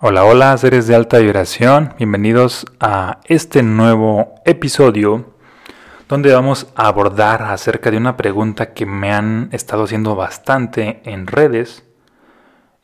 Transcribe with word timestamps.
Hola, 0.00 0.24
hola, 0.24 0.56
seres 0.56 0.86
de 0.86 0.94
alta 0.94 1.18
vibración, 1.18 1.92
bienvenidos 1.98 2.66
a 2.78 3.18
este 3.24 3.64
nuevo 3.64 4.36
episodio 4.44 5.34
donde 6.08 6.32
vamos 6.32 6.68
a 6.76 6.86
abordar 6.86 7.42
acerca 7.42 7.90
de 7.90 7.96
una 7.96 8.16
pregunta 8.16 8.74
que 8.74 8.86
me 8.86 9.12
han 9.12 9.48
estado 9.50 9.82
haciendo 9.82 10.14
bastante 10.14 11.00
en 11.04 11.26
redes. 11.26 11.82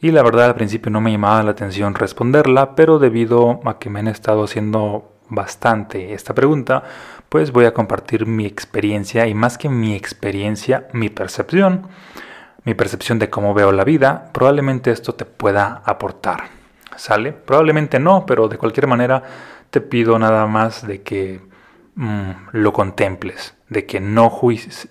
Y 0.01 0.11
la 0.11 0.25
verdad 0.25 0.47
al 0.47 0.57
principio 0.57 0.91
no 0.91 1.01
me 1.01 1.13
llamaba 1.13 1.45
la 1.45 1.53
atención 1.53 1.95
responderla, 1.95 2.75
pero 2.75 2.99
debido 2.99 3.61
a 3.65 3.79
que 3.79 3.91
me 3.91 4.01
han 4.01 4.09
estado 4.09 4.43
haciendo 4.43 5.13
bastante 5.29 6.15
esta 6.15 6.35
pregunta, 6.35 6.83
pues 7.29 7.53
voy 7.53 7.67
a 7.67 7.75
compartir 7.75 8.27
mi 8.27 8.45
experiencia 8.45 9.29
y 9.29 9.35
más 9.35 9.57
que 9.57 9.69
mi 9.69 9.95
experiencia, 9.95 10.89
mi 10.93 11.11
percepción, 11.11 11.87
mi 12.65 12.75
percepción 12.75 13.21
de 13.21 13.31
cómo 13.31 13.55
veo 13.55 13.71
la 13.71 13.85
vida, 13.85 14.31
probablemente 14.33 14.91
esto 14.91 15.15
te 15.15 15.25
pueda 15.25 15.81
aportar. 15.85 16.54
¿Sale? 16.97 17.33
Probablemente 17.33 17.99
no, 17.99 18.27
pero 18.27 18.49
de 18.49 18.59
cualquier 18.59 18.87
manera 18.87 19.23
te 19.71 19.81
pido 19.81 20.19
nada 20.19 20.47
más 20.47 20.87
de 20.87 21.03
que 21.03 21.41
mm, 21.95 22.31
lo 22.53 22.73
contemples, 22.73 23.57
de 23.69 23.87
que, 23.87 24.01
no 24.01 24.33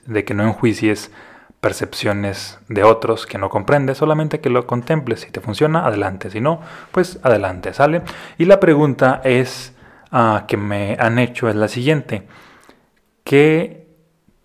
de 0.05 0.25
que 0.25 0.34
no 0.34 0.44
enjuicies 0.44 1.11
percepciones 1.63 2.59
de 2.67 2.84
otros 2.84 3.25
que 3.25 3.38
no 3.38 3.49
comprendes, 3.49 3.97
solamente 3.97 4.41
que 4.41 4.49
lo 4.49 4.67
contemples. 4.67 5.21
Si 5.21 5.31
te 5.31 5.39
funciona, 5.39 5.85
adelante. 5.85 6.30
Si 6.30 6.41
no, 6.41 6.59
pues 6.91 7.21
adelante, 7.23 7.73
¿sale? 7.73 8.02
Y 8.38 8.44
la 8.44 8.59
pregunta 8.59 9.22
es 9.23 9.73
ah, 10.11 10.44
que 10.45 10.58
me 10.58 10.97
han 10.99 11.20
hecho 11.20 11.47
es 11.47 11.55
la 11.55 11.70
siguiente. 11.70 12.27
¿Qué 13.23 13.88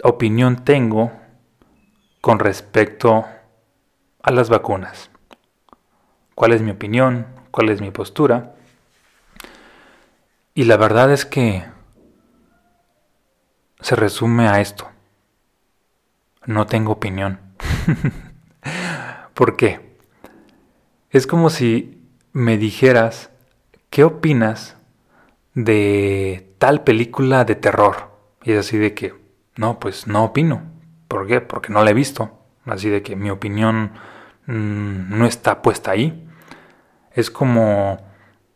opinión 0.04 0.64
tengo 0.64 1.10
con 2.20 2.38
respecto 2.38 3.26
a 4.22 4.30
las 4.30 4.48
vacunas? 4.48 5.10
¿Cuál 6.36 6.52
es 6.52 6.62
mi 6.62 6.70
opinión? 6.70 7.26
Cuál 7.50 7.70
es 7.70 7.80
mi 7.80 7.90
postura. 7.90 8.54
Y 10.54 10.64
la 10.64 10.76
verdad 10.76 11.12
es 11.12 11.24
que 11.24 11.64
se 13.80 13.96
resume 13.96 14.48
a 14.48 14.60
esto. 14.60 14.88
No 16.46 16.66
tengo 16.66 16.92
opinión. 16.92 17.40
¿Por 19.34 19.56
qué? 19.56 19.96
Es 21.10 21.26
como 21.26 21.50
si 21.50 22.02
me 22.32 22.58
dijeras, 22.58 23.30
¿qué 23.90 24.04
opinas 24.04 24.76
de 25.54 26.52
tal 26.58 26.82
película 26.82 27.44
de 27.44 27.54
terror? 27.54 28.10
Y 28.42 28.52
es 28.52 28.60
así 28.60 28.78
de 28.78 28.94
que, 28.94 29.14
no, 29.56 29.78
pues 29.78 30.06
no 30.06 30.24
opino. 30.24 30.62
¿Por 31.06 31.26
qué? 31.26 31.40
Porque 31.40 31.72
no 31.72 31.84
la 31.84 31.90
he 31.90 31.94
visto. 31.94 32.38
Así 32.66 32.88
de 32.88 33.02
que 33.02 33.16
mi 33.16 33.30
opinión 33.30 33.92
mm, 34.46 35.18
no 35.18 35.24
está 35.24 35.62
puesta 35.62 35.92
ahí 35.92 36.27
es 37.12 37.30
como, 37.30 37.98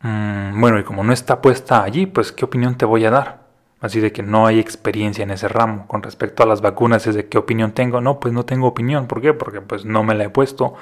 mm, 0.01 0.61
bueno, 0.61 0.79
y 0.79 0.85
como 0.85 1.05
no 1.05 1.13
está 1.13 1.41
puesta 1.41 1.83
allí, 1.83 2.07
pues 2.07 2.33
¿qué 2.33 2.45
opinión 2.45 2.77
te 2.77 2.85
voy 2.85 3.05
a 3.05 3.11
dar? 3.11 3.43
Así 3.81 4.01
de 4.01 4.13
que 4.13 4.23
no 4.23 4.47
hay 4.47 4.61
experiencia 4.61 5.25
en 5.25 5.33
ese 5.33 5.49
ramo. 5.49 5.89
Con 5.89 6.05
respecto 6.05 6.45
a 6.45 6.47
las 6.47 6.61
vacunas, 6.61 7.07
es 7.09 7.17
de 7.17 7.29
qué 7.29 7.37
opinión 7.37 7.73
tengo. 7.73 8.01
No, 8.01 8.21
pues 8.21 8.33
no 8.33 8.45
tengo 8.45 8.69
opinión. 8.69 9.09
¿Por 9.09 9.21
qué? 9.21 9.35
Porque 9.35 9.61
pues 9.61 9.85
no 9.85 10.05
me 10.05 10.15
la 10.15 10.25
he 10.25 10.31
puesto 10.31 10.75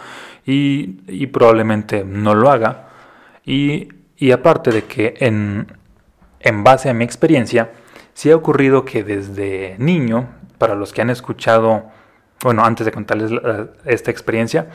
y, 0.45 1.01
y 1.07 1.27
probablemente 1.29 2.05
no 2.05 2.35
lo 2.35 2.51
haga. 2.51 2.91
Y, 3.45 3.89
aparte 4.33 4.71
de 4.71 4.85
que 4.85 5.15
en, 5.21 5.67
en 6.41 6.63
base 6.63 6.91
a 6.91 6.95
mi 6.95 7.05
experiencia, 7.05 7.71
sí 8.13 8.31
ha 8.31 8.37
ocurrido 8.37 8.85
que 8.85 9.03
desde 9.03 9.77
niño, 9.79 10.29
para 10.59 10.75
los 10.75 10.93
que 10.93 11.01
han 11.01 11.11
escuchado, 11.11 11.85
bueno, 12.43 12.63
antes 12.65 12.85
de 12.85 12.93
contarles 12.93 13.33
esta 13.87 14.11
experiencia, 14.11 14.69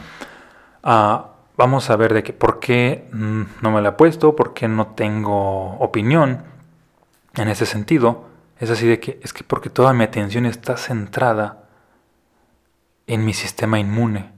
uh, 0.84 1.34
vamos 1.58 1.89
a 1.89 1.95
ver 1.95 2.14
de 2.14 2.23
que 2.23 2.34
por 2.34 2.59
qué 2.59 3.08
mm, 3.11 3.42
no 3.61 3.72
me 3.72 3.81
la 3.81 3.89
he 3.89 3.94
puesto, 3.94 4.36
por 4.36 4.53
qué 4.53 4.67
no 4.67 4.88
tengo 4.88 5.78
opinión 5.80 6.44
en 7.36 7.48
ese 7.48 7.66
sentido. 7.66 8.25
Es 8.59 8.70
así 8.70 8.88
de 8.88 9.00
que 9.00 9.20
es 9.22 9.34
que 9.34 9.44
porque 9.44 9.70
toda 9.70 9.94
mi 9.94 10.03
atención 10.03 10.45
está 10.45 10.77
centrada 10.77 11.67
en 13.08 13.26
mi 13.26 13.33
sistema 13.33 13.80
inmune, 13.80 14.32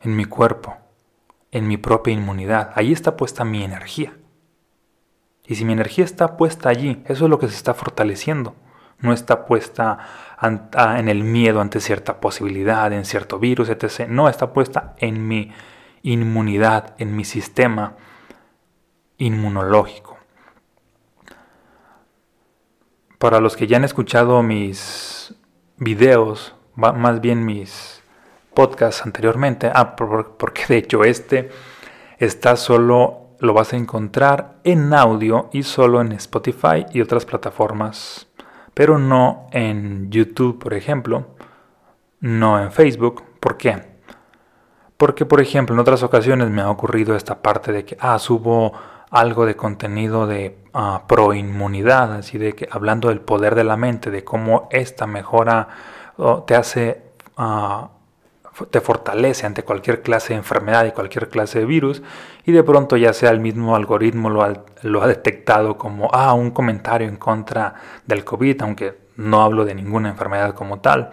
en 0.00 0.16
mi 0.16 0.24
cuerpo, 0.24 0.76
en 1.52 1.68
mi 1.68 1.76
propia 1.76 2.12
inmunidad. 2.12 2.72
Ahí 2.74 2.92
está 2.92 3.16
puesta 3.16 3.44
mi 3.44 3.62
energía. 3.62 4.16
Y 5.46 5.54
si 5.54 5.64
mi 5.64 5.72
energía 5.72 6.04
está 6.04 6.36
puesta 6.36 6.68
allí, 6.68 7.02
eso 7.06 7.24
es 7.24 7.30
lo 7.30 7.38
que 7.38 7.48
se 7.48 7.54
está 7.54 7.72
fortaleciendo. 7.72 8.56
No 8.98 9.12
está 9.12 9.46
puesta 9.46 9.98
en 10.42 11.08
el 11.08 11.22
miedo 11.22 11.60
ante 11.60 11.80
cierta 11.80 12.20
posibilidad, 12.20 12.92
en 12.92 13.04
cierto 13.04 13.38
virus, 13.38 13.68
etc. 13.68 14.08
No, 14.08 14.28
está 14.28 14.52
puesta 14.52 14.94
en 14.98 15.28
mi 15.28 15.52
inmunidad 16.06 16.94
en 16.98 17.16
mi 17.16 17.24
sistema 17.24 17.96
inmunológico. 19.18 20.16
Para 23.18 23.40
los 23.40 23.56
que 23.56 23.66
ya 23.66 23.76
han 23.76 23.84
escuchado 23.84 24.42
mis 24.42 25.34
videos, 25.78 26.54
más 26.76 27.20
bien 27.20 27.44
mis 27.44 28.02
podcasts 28.54 29.02
anteriormente, 29.04 29.70
ah, 29.74 29.96
porque 29.96 30.64
de 30.68 30.76
hecho 30.76 31.02
este 31.02 31.50
está 32.18 32.56
solo, 32.56 33.30
lo 33.40 33.52
vas 33.52 33.72
a 33.72 33.76
encontrar 33.76 34.60
en 34.62 34.94
audio 34.94 35.50
y 35.52 35.64
solo 35.64 36.00
en 36.00 36.12
Spotify 36.12 36.86
y 36.92 37.00
otras 37.00 37.24
plataformas, 37.24 38.28
pero 38.74 38.98
no 38.98 39.48
en 39.50 40.08
YouTube, 40.10 40.60
por 40.60 40.72
ejemplo, 40.72 41.34
no 42.20 42.62
en 42.62 42.70
Facebook. 42.70 43.24
¿Por 43.40 43.56
qué? 43.56 43.95
Porque, 44.96 45.26
por 45.26 45.40
ejemplo, 45.40 45.74
en 45.74 45.80
otras 45.80 46.02
ocasiones 46.02 46.50
me 46.50 46.62
ha 46.62 46.70
ocurrido 46.70 47.16
esta 47.16 47.42
parte 47.42 47.72
de 47.72 47.84
que, 47.84 47.96
ah, 48.00 48.18
subo 48.18 48.72
algo 49.10 49.46
de 49.46 49.56
contenido 49.56 50.26
de 50.26 50.58
uh, 50.74 51.06
proinmunidad, 51.06 52.14
así 52.14 52.38
de 52.38 52.54
que 52.54 52.68
hablando 52.70 53.08
del 53.08 53.20
poder 53.20 53.54
de 53.54 53.64
la 53.64 53.76
mente, 53.76 54.10
de 54.10 54.24
cómo 54.24 54.68
esta 54.70 55.06
mejora 55.06 55.68
te 56.46 56.54
hace, 56.54 57.02
ah, 57.36 57.90
te 58.70 58.80
fortalece 58.80 59.46
ante 59.46 59.62
cualquier 59.62 60.02
clase 60.02 60.32
de 60.32 60.38
enfermedad 60.38 60.86
y 60.86 60.92
cualquier 60.92 61.28
clase 61.28 61.60
de 61.60 61.66
virus, 61.66 62.02
y 62.44 62.52
de 62.52 62.62
pronto 62.62 62.96
ya 62.96 63.12
sea 63.12 63.30
el 63.30 63.40
mismo 63.40 63.76
algoritmo 63.76 64.30
lo 64.30 64.42
ha, 64.42 64.64
lo 64.82 65.02
ha 65.02 65.06
detectado 65.06 65.76
como, 65.76 66.08
ah, 66.12 66.32
un 66.32 66.50
comentario 66.50 67.06
en 67.06 67.16
contra 67.16 67.74
del 68.06 68.24
COVID, 68.24 68.62
aunque 68.62 68.98
no 69.16 69.42
hablo 69.42 69.64
de 69.64 69.74
ninguna 69.74 70.08
enfermedad 70.08 70.54
como 70.54 70.80
tal. 70.80 71.10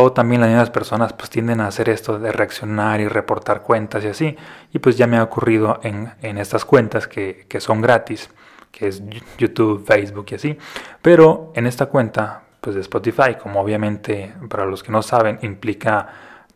O 0.00 0.12
también 0.12 0.40
las 0.40 0.48
mismas 0.48 0.70
personas 0.70 1.12
pues 1.12 1.28
tienden 1.28 1.60
a 1.60 1.66
hacer 1.66 1.88
esto 1.88 2.20
de 2.20 2.30
reaccionar 2.30 3.00
y 3.00 3.08
reportar 3.08 3.62
cuentas 3.62 4.04
y 4.04 4.06
así. 4.06 4.36
Y 4.72 4.78
pues 4.78 4.96
ya 4.96 5.08
me 5.08 5.16
ha 5.16 5.24
ocurrido 5.24 5.80
en, 5.82 6.38
estas 6.38 6.64
cuentas 6.64 7.08
que, 7.08 7.48
son 7.58 7.80
gratis, 7.80 8.30
que 8.70 8.86
es 8.86 9.02
YouTube, 9.38 9.84
Facebook 9.84 10.26
y 10.30 10.34
así. 10.36 10.58
Pero 11.02 11.50
en 11.56 11.66
esta 11.66 11.86
cuenta 11.86 12.44
pues 12.60 12.76
de 12.76 12.82
Spotify, 12.82 13.34
como 13.42 13.60
obviamente 13.60 14.32
para 14.48 14.66
los 14.66 14.84
que 14.84 14.92
no 14.92 15.02
saben 15.02 15.40
implica 15.42 16.06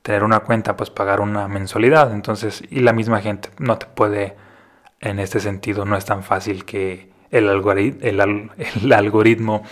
tener 0.02 0.22
una 0.22 0.38
cuenta, 0.38 0.76
pues 0.76 0.91
pagar 0.91 1.20
una 1.20 1.48
mensualidad. 1.48 2.12
Entonces, 2.12 2.62
y 2.70 2.78
la 2.78 2.92
misma 2.92 3.20
gente 3.22 3.50
no 3.58 3.76
te 3.76 3.86
puede, 3.86 4.36
en 5.00 5.19
este 5.19 5.41
sentido, 5.41 5.84
no 5.84 5.97
es 5.97 6.04
tan 6.04 6.22
fácil 6.22 6.64
que 6.64 7.10
el 7.32 7.48
algoritmo 8.92 9.64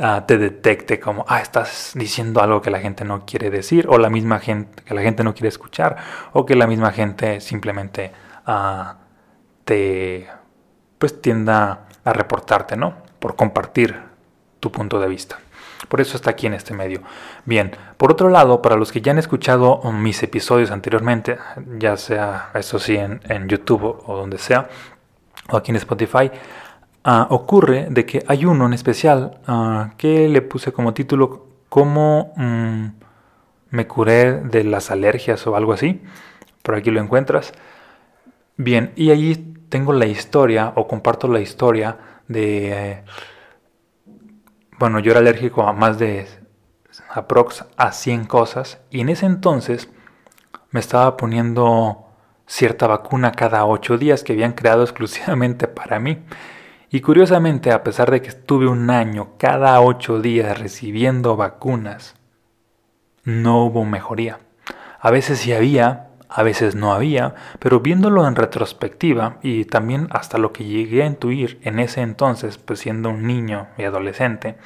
Ah, 0.00 0.26
te 0.26 0.38
detecte 0.38 1.00
como, 1.00 1.24
ah, 1.26 1.40
estás 1.40 1.90
diciendo 1.96 2.40
algo 2.40 2.62
que 2.62 2.70
la 2.70 2.78
gente 2.78 3.04
no 3.04 3.26
quiere 3.26 3.50
decir, 3.50 3.88
o 3.88 3.98
la 3.98 4.08
misma 4.10 4.38
gente, 4.38 4.84
que 4.84 4.94
la 4.94 5.02
gente 5.02 5.24
no 5.24 5.34
quiere 5.34 5.48
escuchar, 5.48 5.96
o 6.32 6.46
que 6.46 6.54
la 6.54 6.68
misma 6.68 6.92
gente 6.92 7.40
simplemente 7.40 8.12
ah, 8.46 8.98
te, 9.64 10.28
pues 10.98 11.20
tienda 11.20 11.88
a 12.04 12.12
reportarte, 12.12 12.76
¿no? 12.76 12.94
Por 13.18 13.34
compartir 13.34 14.00
tu 14.60 14.70
punto 14.70 15.00
de 15.00 15.08
vista. 15.08 15.40
Por 15.88 16.00
eso 16.00 16.16
está 16.16 16.30
aquí 16.30 16.46
en 16.46 16.54
este 16.54 16.74
medio. 16.74 17.02
Bien, 17.44 17.72
por 17.96 18.12
otro 18.12 18.28
lado, 18.28 18.62
para 18.62 18.76
los 18.76 18.92
que 18.92 19.00
ya 19.00 19.10
han 19.10 19.18
escuchado 19.18 19.80
mis 19.92 20.22
episodios 20.22 20.70
anteriormente, 20.70 21.38
ya 21.76 21.96
sea, 21.96 22.50
eso 22.54 22.78
sí, 22.78 22.96
en, 22.96 23.20
en 23.28 23.48
YouTube 23.48 24.00
o 24.06 24.16
donde 24.16 24.38
sea, 24.38 24.68
o 25.50 25.56
aquí 25.56 25.72
en 25.72 25.76
Spotify, 25.76 26.30
Ah, 27.10 27.26
ocurre 27.30 27.86
de 27.88 28.04
que 28.04 28.22
hay 28.28 28.44
uno 28.44 28.66
en 28.66 28.74
especial 28.74 29.40
ah, 29.46 29.92
que 29.96 30.28
le 30.28 30.42
puse 30.42 30.72
como 30.72 30.92
título 30.92 31.46
cómo 31.70 32.34
mm, 32.36 32.86
me 33.70 33.86
curé 33.86 34.42
de 34.42 34.62
las 34.64 34.90
alergias 34.90 35.46
o 35.46 35.56
algo 35.56 35.72
así. 35.72 36.02
Por 36.62 36.74
aquí 36.74 36.90
lo 36.90 37.00
encuentras. 37.00 37.54
Bien, 38.58 38.92
y 38.94 39.10
allí 39.10 39.36
tengo 39.70 39.94
la 39.94 40.04
historia 40.04 40.74
o 40.76 40.86
comparto 40.86 41.28
la 41.28 41.40
historia 41.40 41.96
de... 42.28 43.04
bueno, 44.78 44.98
yo 44.98 45.12
era 45.12 45.20
alérgico 45.20 45.62
a 45.62 45.72
más 45.72 45.98
de 45.98 46.26
aprox 47.08 47.64
a 47.78 47.92
100 47.92 48.26
cosas 48.26 48.80
y 48.90 49.00
en 49.00 49.08
ese 49.08 49.24
entonces 49.24 49.88
me 50.72 50.80
estaba 50.80 51.16
poniendo 51.16 52.04
cierta 52.46 52.86
vacuna 52.86 53.32
cada 53.32 53.64
8 53.64 53.96
días 53.96 54.22
que 54.24 54.34
habían 54.34 54.52
creado 54.52 54.82
exclusivamente 54.84 55.68
para 55.68 55.98
mí. 56.00 56.22
Y 56.90 57.00
curiosamente, 57.00 57.70
a 57.70 57.82
pesar 57.82 58.10
de 58.10 58.22
que 58.22 58.28
estuve 58.28 58.66
un 58.66 58.88
año 58.88 59.30
cada 59.38 59.80
ocho 59.80 60.20
días 60.20 60.58
recibiendo 60.58 61.36
vacunas, 61.36 62.14
no 63.24 63.64
hubo 63.64 63.84
mejoría. 63.84 64.38
A 65.00 65.10
veces 65.10 65.40
sí 65.40 65.52
había, 65.52 66.08
a 66.30 66.42
veces 66.42 66.74
no 66.74 66.92
había, 66.92 67.34
pero 67.58 67.80
viéndolo 67.80 68.26
en 68.26 68.36
retrospectiva 68.36 69.36
y 69.42 69.66
también 69.66 70.08
hasta 70.10 70.38
lo 70.38 70.52
que 70.52 70.64
llegué 70.64 71.02
a 71.02 71.06
intuir 71.06 71.60
en 71.62 71.78
ese 71.78 72.00
entonces, 72.00 72.56
pues 72.56 72.80
siendo 72.80 73.10
un 73.10 73.26
niño 73.26 73.68
y 73.76 73.84
adolescente, 73.84 74.56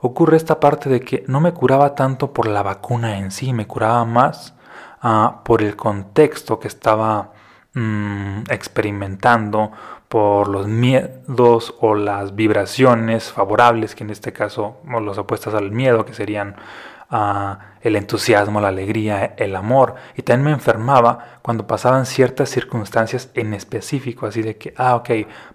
ocurre 0.00 0.36
esta 0.36 0.60
parte 0.60 0.88
de 0.88 1.00
que 1.00 1.24
no 1.28 1.40
me 1.40 1.52
curaba 1.52 1.94
tanto 1.94 2.32
por 2.32 2.48
la 2.48 2.62
vacuna 2.62 3.18
en 3.18 3.30
sí, 3.30 3.52
me 3.52 3.66
curaba 3.66 4.04
más 4.04 4.54
ah, 5.00 5.42
por 5.44 5.62
el 5.62 5.76
contexto 5.76 6.58
que 6.58 6.68
estaba 6.68 7.32
mm, 7.74 8.42
experimentando, 8.50 9.72
por 10.08 10.48
los 10.48 10.66
miedos 10.66 11.74
o 11.80 11.94
las 11.94 12.34
vibraciones 12.34 13.30
favorables, 13.32 13.94
que 13.94 14.04
en 14.04 14.10
este 14.10 14.32
caso, 14.32 14.78
o 14.92 15.00
los 15.00 15.18
opuestas 15.18 15.54
al 15.54 15.70
miedo, 15.70 16.04
que 16.04 16.14
serían 16.14 16.56
el 17.80 17.96
entusiasmo, 17.96 18.60
la 18.60 18.68
alegría, 18.68 19.34
el 19.38 19.56
amor. 19.56 19.94
Y 20.16 20.22
también 20.22 20.44
me 20.44 20.52
enfermaba 20.52 21.38
cuando 21.42 21.66
pasaban 21.66 22.04
ciertas 22.04 22.50
circunstancias 22.50 23.30
en 23.34 23.54
específico, 23.54 24.26
así 24.26 24.42
de 24.42 24.56
que, 24.58 24.74
ah, 24.76 24.96
ok, 24.96 25.10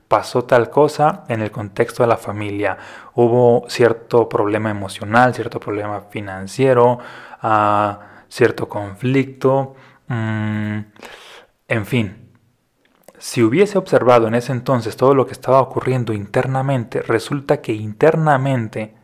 pasó 0.07 0.45
tal 0.45 0.69
cosa 0.69 1.25
en 1.27 1.41
el 1.41 1.51
contexto 1.51 2.03
de 2.03 2.09
la 2.09 2.17
familia, 2.17 2.77
hubo 3.13 3.65
cierto 3.69 4.27
problema 4.29 4.71
emocional, 4.71 5.33
cierto 5.35 5.59
problema 5.59 6.01
financiero, 6.09 6.99
ah, 7.41 7.99
cierto 8.29 8.67
conflicto, 8.67 9.75
mm, 10.07 10.79
en 11.67 11.85
fin. 11.85 12.22
Si 13.25 13.41
hubiese 13.41 13.77
observado 13.77 14.27
en 14.27 14.35
ese 14.35 14.51
entonces 14.51 14.97
todo 14.97 15.15
lo 15.15 15.25
que 15.25 15.31
estaba 15.31 15.61
ocurriendo 15.61 16.11
internamente, 16.11 17.01
resulta 17.01 17.61
que 17.61 17.71
internamente 17.71 18.95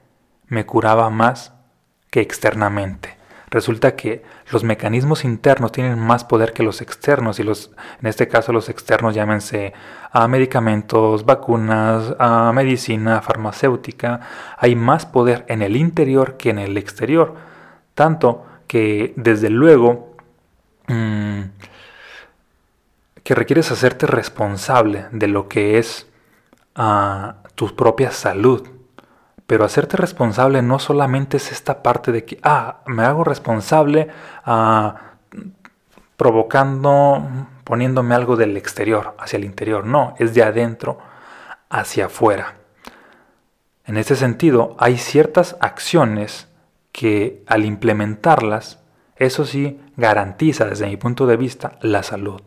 me 0.48 0.66
curaba 0.66 1.10
más 1.10 1.54
que 2.12 2.20
externamente. 2.20 3.16
Resulta 3.50 3.96
que 3.96 4.22
los 4.52 4.66
mecanismos 4.66 5.24
internos 5.24 5.72
tienen 5.72 5.98
más 5.98 6.26
poder 6.26 6.52
que 6.52 6.64
los 6.64 6.82
externos 6.82 7.40
y 7.40 7.44
los, 7.44 7.72
en 8.02 8.08
este 8.08 8.28
caso 8.28 8.52
los 8.52 8.68
externos 8.68 9.16
llámense 9.16 9.72
a 10.12 10.28
medicamentos, 10.28 11.24
vacunas, 11.24 12.14
a 12.20 12.52
medicina, 12.52 13.22
farmacéutica. 13.22 14.20
Hay 14.58 14.76
más 14.76 15.06
poder 15.06 15.46
en 15.48 15.62
el 15.62 15.78
interior 15.78 16.36
que 16.36 16.50
en 16.50 16.60
el 16.60 16.76
exterior. 16.76 17.36
Tanto 17.94 18.46
que 18.68 19.14
desde 19.16 19.50
luego 19.50 20.14
mm, 20.90 21.44
que 23.30 23.36
requieres 23.36 23.70
hacerte 23.70 24.08
responsable 24.08 25.06
de 25.12 25.28
lo 25.28 25.48
que 25.48 25.78
es 25.78 26.08
ah, 26.74 27.36
tu 27.54 27.76
propia 27.76 28.10
salud 28.10 28.68
pero 29.46 29.66
hacerte 29.66 29.98
responsable 29.98 30.64
no 30.64 30.80
solamente 30.80 31.38
es 31.38 31.52
esta 31.52 31.84
parte 31.84 32.12
de 32.12 32.26
que, 32.26 32.40
ah, 32.42 32.80
me 32.88 33.04
hago 33.04 33.24
responsable 33.24 34.08
ah, 34.46 34.96
provocando, 36.18 37.24
poniéndome 37.66 38.16
algo 38.16 38.36
del 38.36 38.58
exterior 38.58 39.14
hacia 39.20 39.38
el 39.38 39.46
interior. 39.46 39.86
No, 39.86 40.16
es 40.18 40.34
de 40.34 40.42
adentro 40.42 40.98
hacia 41.70 42.08
afuera. 42.08 42.56
En 43.86 43.98
ese 43.98 44.16
sentido, 44.16 44.76
hay 44.80 44.98
ciertas 44.98 45.56
acciones 45.60 46.48
que 46.92 47.44
al 47.46 47.64
implementarlas, 47.66 48.80
eso 49.18 49.46
sí, 49.46 49.80
garantiza 49.98 50.66
desde 50.66 50.88
mi 50.88 50.98
punto 50.98 51.28
de 51.28 51.38
vista 51.38 51.78
la 51.82 52.02
salud. 52.02 52.42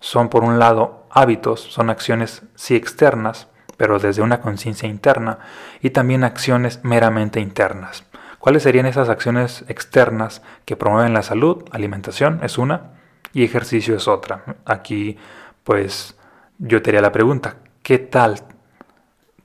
Son 0.00 0.28
por 0.28 0.44
un 0.44 0.58
lado 0.58 1.06
hábitos, 1.10 1.60
son 1.60 1.90
acciones 1.90 2.42
sí 2.54 2.76
externas, 2.76 3.48
pero 3.76 3.98
desde 3.98 4.22
una 4.22 4.40
conciencia 4.40 4.88
interna, 4.88 5.38
y 5.80 5.90
también 5.90 6.24
acciones 6.24 6.80
meramente 6.82 7.40
internas. 7.40 8.04
¿Cuáles 8.38 8.62
serían 8.62 8.86
esas 8.86 9.08
acciones 9.08 9.64
externas 9.68 10.42
que 10.64 10.76
promueven 10.76 11.14
la 11.14 11.22
salud? 11.22 11.64
Alimentación 11.70 12.40
es 12.42 12.58
una 12.58 12.92
y 13.32 13.44
ejercicio 13.44 13.96
es 13.96 14.08
otra. 14.08 14.56
Aquí, 14.64 15.16
pues, 15.64 16.16
yo 16.58 16.82
te 16.82 16.90
haría 16.90 17.02
la 17.02 17.12
pregunta, 17.12 17.56
¿qué 17.82 17.98
tal 17.98 18.42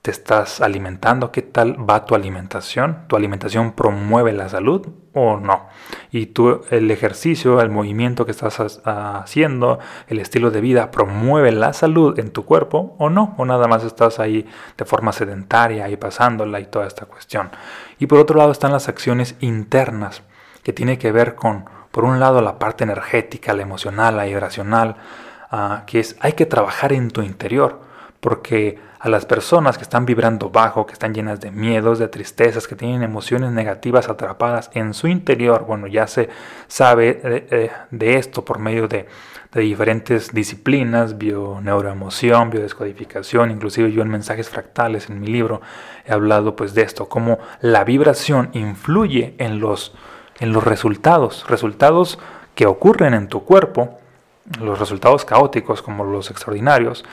te 0.04 0.12
estás 0.12 0.60
alimentando, 0.60 1.32
qué 1.32 1.42
tal 1.42 1.90
va 1.90 2.06
tu 2.06 2.14
alimentación, 2.14 3.06
tu 3.08 3.16
alimentación 3.16 3.72
promueve 3.72 4.34
la 4.34 4.50
salud 4.50 4.86
o 5.14 5.38
no. 5.38 5.68
Y 6.12 6.26
tú, 6.26 6.62
el 6.72 6.92
ejercicio, 6.92 7.62
el 7.62 7.70
movimiento 7.70 8.26
que 8.26 8.32
estás 8.32 8.82
haciendo, 8.84 9.80
el 10.10 10.20
estilo 10.20 10.52
de 10.52 10.60
vida 10.60 10.92
promueve 10.92 11.54
la 11.54 11.72
salud 11.72 12.20
en 12.20 12.32
tu 12.32 12.44
cuerpo 12.44 12.98
o 13.00 13.10
no, 13.10 13.34
o 13.38 13.46
nada 13.46 13.70
más 13.70 13.86
estás 13.86 14.20
ahí 14.20 14.46
de 14.78 14.84
forma 14.84 15.14
sedentaria 15.14 15.88
y 15.88 15.96
pasándola 15.96 16.60
y 16.60 16.66
toda 16.66 16.86
esta 16.86 17.06
cuestión. 17.06 17.50
Y 17.98 18.08
por 18.08 18.20
otro 18.20 18.38
lado 18.38 18.52
están 18.52 18.74
las 18.74 18.90
acciones 18.90 19.38
internas, 19.40 20.24
que 20.64 20.74
tiene 20.74 20.98
que 20.98 21.14
ver 21.14 21.36
con, 21.36 21.64
por 21.92 22.04
un 22.04 22.20
lado, 22.20 22.42
la 22.42 22.60
parte 22.60 22.84
energética, 22.84 23.54
la 23.54 23.62
emocional, 23.62 24.18
la 24.18 24.26
vibracional, 24.26 24.98
ah, 25.50 25.84
que 25.88 26.02
es 26.02 26.18
hay 26.20 26.34
que 26.34 26.46
trabajar 26.46 26.92
en 26.92 27.10
tu 27.10 27.22
interior, 27.22 27.80
porque 28.20 28.80
a 29.04 29.10
las 29.10 29.26
personas 29.26 29.78
que 29.78 29.84
están 29.84 30.06
vibrando 30.06 30.50
bajo, 30.50 30.86
que 30.86 30.94
están 30.94 31.14
llenas 31.14 31.42
de 31.42 31.52
miedos, 31.52 32.00
de 32.00 32.08
tristezas, 32.08 32.70
que 32.70 32.78
tienen 32.78 33.04
emociones 33.04 33.52
negativas 33.52 34.08
atrapadas 34.08 34.72
en 34.76 34.94
su 34.94 35.08
interior. 35.08 35.66
Bueno, 35.66 35.88
ya 35.88 36.08
se 36.08 36.30
sabe 36.68 37.20
eh, 37.22 37.48
eh, 37.52 37.72
de, 37.92 38.16
esto 38.16 38.46
por 38.46 38.60
medio 38.60 38.88
de, 38.88 39.06
diferentes 39.56 40.34
disciplinas, 40.34 41.18
bio-neuroemoción, 41.18 42.50
biodescodificación, 42.50 43.52
inclusive 43.52 43.92
yo 43.92 44.02
en 44.04 44.08
mensajes 44.08 44.50
fractales 44.50 45.10
en 45.10 45.20
mi 45.20 45.28
libro 45.28 45.60
he 46.06 46.14
hablado 46.14 46.56
pues 46.56 46.74
de 46.74 46.84
esto, 46.84 47.10
cómo 47.10 47.40
la 47.60 47.84
vibración 47.84 48.52
influye 48.54 49.36
en 49.38 49.60
los, 49.60 49.94
en 50.40 50.54
los 50.54 50.64
resultados, 50.64 51.46
resultados 51.50 52.20
que 52.56 52.68
ocurren 52.68 53.14
en 53.14 53.28
tu 53.28 53.44
cuerpo, 53.44 54.00
los 54.62 54.80
resultados 54.80 55.26
caóticos 55.26 55.82
como 55.82 56.06
los 56.06 56.32
extraordinarios, 56.32 57.04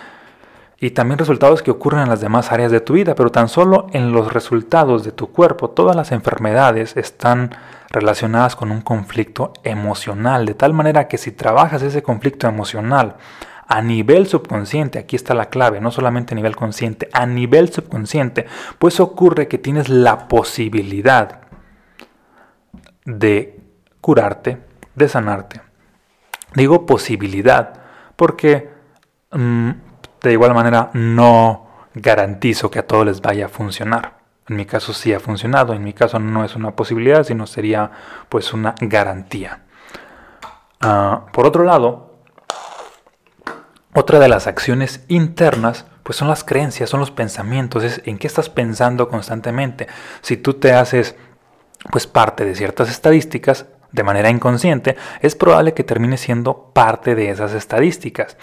y 0.80 0.92
también 0.92 1.18
resultados 1.18 1.62
que 1.62 1.70
ocurren 1.70 2.00
en 2.00 2.08
las 2.08 2.22
demás 2.22 2.52
áreas 2.52 2.72
de 2.72 2.80
tu 2.80 2.94
vida, 2.94 3.14
pero 3.14 3.30
tan 3.30 3.48
solo 3.48 3.86
en 3.92 4.12
los 4.12 4.32
resultados 4.32 5.04
de 5.04 5.12
tu 5.12 5.30
cuerpo, 5.30 5.68
todas 5.68 5.94
las 5.94 6.10
enfermedades 6.10 6.96
están 6.96 7.54
relacionadas 7.90 8.56
con 8.56 8.70
un 8.70 8.80
conflicto 8.80 9.52
emocional, 9.62 10.46
de 10.46 10.54
tal 10.54 10.72
manera 10.72 11.06
que 11.06 11.18
si 11.18 11.32
trabajas 11.32 11.82
ese 11.82 12.02
conflicto 12.02 12.48
emocional 12.48 13.16
a 13.68 13.82
nivel 13.82 14.26
subconsciente, 14.26 14.98
aquí 14.98 15.16
está 15.16 15.34
la 15.34 15.50
clave, 15.50 15.82
no 15.82 15.90
solamente 15.90 16.32
a 16.32 16.36
nivel 16.36 16.56
consciente, 16.56 17.10
a 17.12 17.26
nivel 17.26 17.70
subconsciente, 17.70 18.46
pues 18.78 19.00
ocurre 19.00 19.48
que 19.48 19.58
tienes 19.58 19.90
la 19.90 20.28
posibilidad 20.28 21.42
de 23.04 23.60
curarte, 24.00 24.58
de 24.94 25.08
sanarte. 25.08 25.60
Digo 26.54 26.86
posibilidad, 26.86 27.74
porque 28.16 28.70
mm, 29.30 29.70
de 30.22 30.32
igual 30.32 30.54
manera, 30.54 30.90
no 30.92 31.66
garantizo 31.94 32.70
que 32.70 32.78
a 32.78 32.86
todos 32.86 33.06
les 33.06 33.20
vaya 33.20 33.46
a 33.46 33.48
funcionar. 33.48 34.20
En 34.48 34.56
mi 34.56 34.66
caso 34.66 34.92
sí 34.92 35.12
ha 35.12 35.20
funcionado, 35.20 35.74
en 35.74 35.84
mi 35.84 35.92
caso 35.92 36.18
no 36.18 36.44
es 36.44 36.56
una 36.56 36.74
posibilidad, 36.74 37.24
sino 37.24 37.46
sería 37.46 37.90
pues 38.28 38.52
una 38.52 38.74
garantía. 38.80 39.62
Ah, 40.80 41.26
por 41.32 41.46
otro 41.46 41.64
lado, 41.64 42.16
otra 43.94 44.18
de 44.18 44.28
las 44.28 44.46
acciones 44.46 45.04
internas 45.08 45.86
pues 46.02 46.16
son 46.16 46.28
las 46.28 46.42
creencias, 46.42 46.90
son 46.90 47.00
los 47.00 47.10
pensamientos, 47.10 47.84
es 47.84 48.02
en 48.04 48.18
qué 48.18 48.26
estás 48.26 48.48
pensando 48.48 49.08
constantemente. 49.08 49.86
Si 50.22 50.36
tú 50.36 50.54
te 50.54 50.72
haces 50.72 51.14
pues 51.90 52.06
parte 52.06 52.44
de 52.44 52.54
ciertas 52.54 52.90
estadísticas 52.90 53.66
de 53.92 54.02
manera 54.02 54.30
inconsciente, 54.30 54.96
es 55.20 55.34
probable 55.34 55.74
que 55.74 55.84
termines 55.84 56.20
siendo 56.20 56.72
parte 56.72 57.14
de 57.14 57.30
esas 57.30 57.52
estadísticas. 57.52 58.36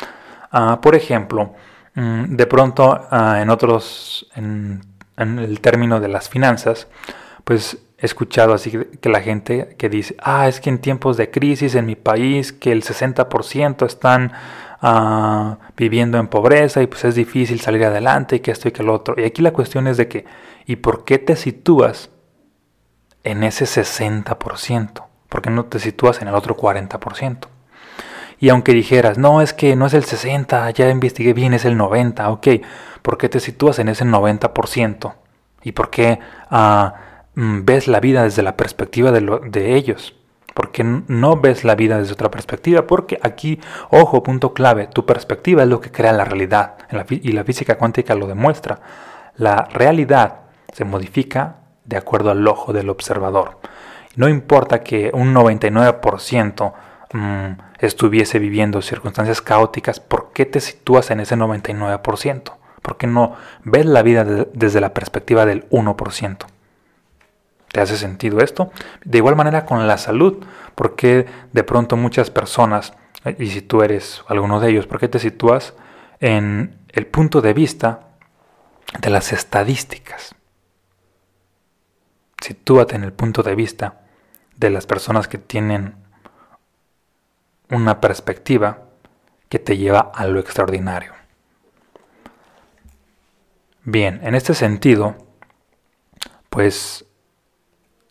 Ah, 0.51 0.79
por 0.81 0.95
ejemplo, 0.95 1.53
mm, 1.95 2.35
de 2.35 2.45
pronto 2.47 2.99
ah, 3.11 3.41
en 3.41 3.49
otros, 3.49 4.27
en, 4.35 4.81
el 5.17 5.59
término 5.61 5.99
de 5.99 6.07
las 6.07 6.29
finanzas, 6.29 6.87
pues 7.43 7.79
he 7.97 8.05
escuchado 8.05 8.53
así 8.53 8.71
que 9.01 9.09
la 9.09 9.21
gente 9.21 9.75
que 9.77 9.89
dice, 9.89 10.15
ah, 10.19 10.47
es 10.47 10.59
que 10.61 10.69
en 10.69 10.79
tiempos 10.79 11.17
de 11.17 11.31
crisis 11.31 11.75
en 11.75 11.85
mi 11.85 11.95
país, 11.95 12.53
que 12.53 12.71
el 12.71 12.83
60% 12.83 13.85
están 13.85 14.31
ah, 14.81 15.57
viviendo 15.75 16.19
en 16.19 16.27
pobreza 16.27 16.81
y 16.81 16.87
pues 16.87 17.03
es 17.05 17.15
difícil 17.15 17.59
salir 17.61 17.83
adelante 17.85 18.37
y 18.37 18.39
que 18.41 18.51
esto 18.51 18.67
y 18.67 18.71
que 18.71 18.83
lo 18.83 18.93
otro. 18.93 19.15
Y 19.17 19.23
aquí 19.25 19.41
la 19.41 19.53
cuestión 19.53 19.87
es 19.87 19.97
de 19.97 20.07
que, 20.07 20.25
¿y 20.65 20.77
por 20.77 21.05
qué 21.05 21.17
te 21.17 21.35
sitúas 21.35 22.11
en 23.23 23.43
ese 23.43 23.65
60%? 23.65 25.03
¿Por 25.29 25.41
qué 25.41 25.49
no 25.49 25.65
te 25.65 25.79
sitúas 25.79 26.21
en 26.21 26.27
el 26.29 26.35
otro 26.35 26.55
40%? 26.55 27.47
Y 28.39 28.49
aunque 28.49 28.73
dijeras, 28.73 29.17
no, 29.17 29.41
es 29.41 29.53
que 29.53 29.75
no 29.75 29.87
es 29.87 29.93
el 29.93 30.03
60, 30.03 30.69
ya 30.71 30.89
investigué 30.89 31.33
bien, 31.33 31.53
es 31.53 31.65
el 31.65 31.75
90, 31.75 32.29
ok, 32.29 32.47
¿por 33.01 33.17
qué 33.17 33.29
te 33.29 33.39
sitúas 33.39 33.79
en 33.79 33.89
ese 33.89 34.05
90%? 34.05 35.13
¿Y 35.63 35.71
por 35.71 35.89
qué 35.89 36.19
ah, 36.51 36.93
mm, 37.35 37.65
ves 37.65 37.87
la 37.87 37.99
vida 37.99 38.23
desde 38.23 38.43
la 38.43 38.55
perspectiva 38.55 39.11
de, 39.11 39.21
lo, 39.21 39.39
de 39.39 39.75
ellos? 39.75 40.15
¿Por 40.53 40.71
qué 40.71 40.83
no 40.83 41.39
ves 41.39 41.63
la 41.63 41.75
vida 41.75 41.99
desde 41.99 42.13
otra 42.13 42.31
perspectiva? 42.31 42.87
Porque 42.87 43.19
aquí, 43.21 43.59
ojo, 43.89 44.23
punto 44.23 44.53
clave, 44.53 44.87
tu 44.87 45.05
perspectiva 45.05 45.63
es 45.63 45.69
lo 45.69 45.81
que 45.81 45.91
crea 45.91 46.13
la 46.13 46.25
realidad 46.25 46.77
y 47.09 47.31
la 47.31 47.43
física 47.43 47.77
cuántica 47.77 48.15
lo 48.15 48.27
demuestra. 48.27 48.79
La 49.35 49.65
realidad 49.71 50.39
se 50.73 50.83
modifica 50.83 51.57
de 51.85 51.97
acuerdo 51.97 52.31
al 52.31 52.47
ojo 52.47 52.73
del 52.73 52.89
observador. 52.89 53.59
No 54.15 54.27
importa 54.27 54.81
que 54.81 55.11
un 55.13 55.33
99% 55.33 56.73
mm, 57.13 57.51
estuviese 57.79 58.39
viviendo 58.39 58.81
circunstancias 58.81 59.41
caóticas, 59.41 59.99
¿por 59.99 60.31
qué 60.33 60.45
te 60.45 60.59
sitúas 60.59 61.11
en 61.11 61.19
ese 61.19 61.35
99%? 61.35 62.53
¿Por 62.81 62.97
qué 62.97 63.07
no 63.07 63.35
ves 63.63 63.85
la 63.85 64.01
vida 64.01 64.23
desde 64.23 64.81
la 64.81 64.93
perspectiva 64.93 65.45
del 65.45 65.67
1%? 65.69 66.45
¿Te 67.71 67.81
hace 67.81 67.97
sentido 67.97 68.39
esto? 68.39 68.71
De 69.03 69.17
igual 69.17 69.35
manera 69.35 69.65
con 69.65 69.87
la 69.87 69.97
salud, 69.97 70.45
¿por 70.75 70.95
qué 70.95 71.25
de 71.51 71.63
pronto 71.63 71.97
muchas 71.97 72.31
personas, 72.31 72.93
y 73.37 73.47
si 73.47 73.61
tú 73.61 73.81
eres 73.81 74.23
alguno 74.27 74.59
de 74.59 74.69
ellos, 74.69 74.87
¿por 74.87 74.99
qué 74.99 75.07
te 75.07 75.19
sitúas 75.19 75.73
en 76.19 76.77
el 76.89 77.07
punto 77.07 77.41
de 77.41 77.53
vista 77.53 78.07
de 78.99 79.09
las 79.09 79.33
estadísticas? 79.33 80.35
Sitúate 82.41 82.95
en 82.95 83.03
el 83.03 83.11
punto 83.11 83.43
de 83.43 83.55
vista 83.55 84.01
de 84.55 84.69
las 84.69 84.85
personas 84.85 85.27
que 85.27 85.37
tienen 85.37 85.95
una 87.69 87.99
perspectiva 88.01 88.83
que 89.49 89.59
te 89.59 89.77
lleva 89.77 90.11
a 90.13 90.25
lo 90.27 90.39
extraordinario. 90.39 91.13
Bien, 93.83 94.19
en 94.23 94.35
este 94.35 94.53
sentido, 94.53 95.15
pues 96.49 97.05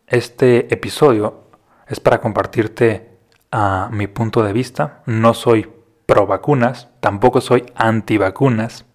este 0.06 0.72
episodio 0.72 1.44
es 1.86 2.00
para 2.00 2.20
compartirte 2.20 3.10
a 3.50 3.88
mi 3.92 4.06
punto 4.06 4.42
de 4.42 4.52
vista. 4.52 5.02
No 5.06 5.34
soy 5.34 5.70
pro 6.06 6.26
vacunas, 6.26 6.88
tampoco 7.00 7.40
soy 7.40 7.66
anti 7.74 8.16
vacunas. 8.16 8.86